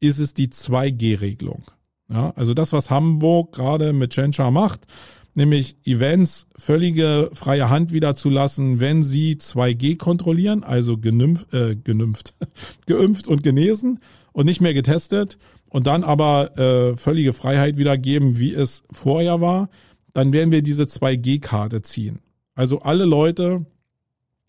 [0.00, 1.64] ist es die 2G-Regelung.
[2.10, 4.86] Ja, also das, was Hamburg gerade mit Chencha macht,
[5.34, 11.76] nämlich Events völlige freie Hand wieder zu lassen, wenn sie 2G kontrollieren, also genümpft, äh,
[11.76, 12.34] genümpft,
[12.86, 14.00] geimpft und genesen
[14.32, 15.38] und nicht mehr getestet
[15.68, 19.68] und dann aber äh, völlige Freiheit wiedergeben, wie es vorher war,
[20.12, 22.20] dann werden wir diese 2G-Karte ziehen.
[22.54, 23.66] Also alle Leute,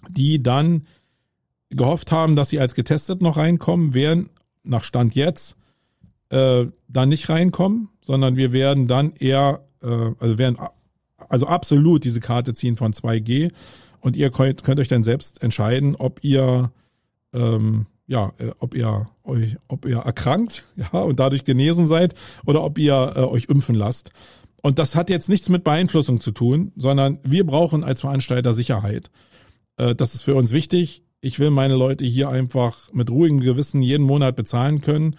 [0.10, 0.88] die dann
[1.70, 4.30] gehofft haben, dass sie als getestet noch reinkommen, werden
[4.64, 5.56] nach Stand jetzt
[6.30, 10.58] äh, dann nicht reinkommen, sondern wir werden dann eher, äh, also werden
[11.28, 13.52] also absolut diese Karte ziehen von 2G
[14.00, 16.72] und ihr könnt, könnt euch dann selbst entscheiden, ob ihr
[17.34, 22.64] ähm, ja, äh, ob ihr euch, ob ihr erkrankt, ja, und dadurch genesen seid oder
[22.64, 24.12] ob ihr äh, euch impfen lasst.
[24.62, 29.10] Und das hat jetzt nichts mit Beeinflussung zu tun, sondern wir brauchen als Veranstalter Sicherheit.
[29.78, 31.04] Äh, das ist für uns wichtig.
[31.22, 35.16] Ich will meine Leute hier einfach mit ruhigem Gewissen jeden Monat bezahlen können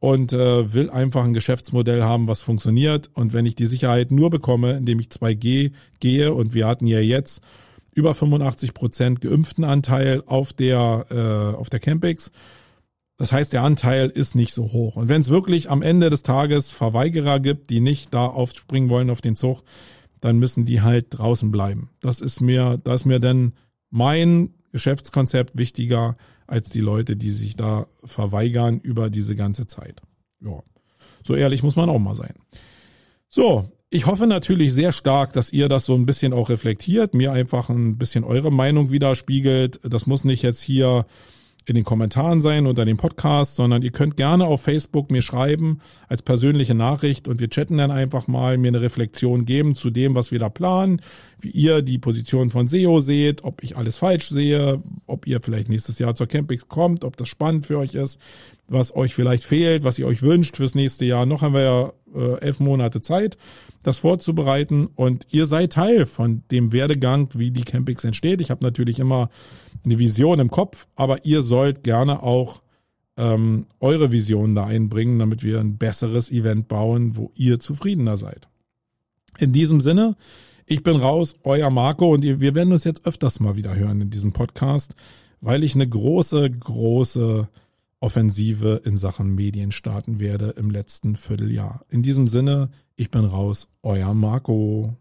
[0.00, 3.10] und äh, will einfach ein Geschäftsmodell haben, was funktioniert.
[3.14, 7.00] Und wenn ich die Sicherheit nur bekomme, indem ich 2G gehe und wir hatten ja
[7.00, 7.42] jetzt
[7.94, 12.30] über 85 Prozent geimpften Anteil auf der äh, auf der Campix.
[13.18, 14.96] Das heißt, der Anteil ist nicht so hoch.
[14.96, 19.10] Und wenn es wirklich am Ende des Tages Verweigerer gibt, die nicht da aufspringen wollen
[19.10, 19.62] auf den Zug,
[20.20, 21.90] dann müssen die halt draußen bleiben.
[22.00, 23.52] Das ist mir, da ist mir denn
[23.90, 26.16] mein Geschäftskonzept wichtiger
[26.46, 30.00] als die Leute, die sich da verweigern über diese ganze Zeit.
[30.40, 30.62] Ja,
[31.24, 32.34] so ehrlich muss man auch mal sein.
[33.28, 37.32] So, ich hoffe natürlich sehr stark, dass ihr das so ein bisschen auch reflektiert, mir
[37.32, 39.80] einfach ein bisschen eure Meinung widerspiegelt.
[39.82, 41.06] Das muss nicht jetzt hier
[41.68, 45.80] in den Kommentaren sein unter dem Podcast, sondern ihr könnt gerne auf Facebook mir schreiben
[46.08, 50.14] als persönliche Nachricht und wir chatten dann einfach mal, mir eine Reflexion geben zu dem,
[50.14, 51.02] was wir da planen,
[51.38, 55.68] wie ihr die Position von SEO seht, ob ich alles falsch sehe, ob ihr vielleicht
[55.68, 58.18] nächstes Jahr zur Campix kommt, ob das spannend für euch ist,
[58.66, 61.26] was euch vielleicht fehlt, was ihr euch wünscht fürs nächste Jahr.
[61.26, 63.36] Noch haben wir ja äh, elf Monate Zeit,
[63.82, 68.40] das vorzubereiten und ihr seid Teil von dem Werdegang, wie die Campix entsteht.
[68.40, 69.28] Ich habe natürlich immer
[69.84, 72.60] eine Vision im Kopf, aber ihr sollt gerne auch
[73.16, 78.48] ähm, eure Vision da einbringen, damit wir ein besseres Event bauen, wo ihr zufriedener seid.
[79.38, 80.16] In diesem Sinne,
[80.66, 84.10] ich bin raus, euer Marco und wir werden uns jetzt öfters mal wieder hören in
[84.10, 84.94] diesem Podcast,
[85.40, 87.48] weil ich eine große, große
[88.00, 91.84] Offensive in Sachen Medien starten werde im letzten Vierteljahr.
[91.88, 94.96] In diesem Sinne, ich bin raus, euer Marco.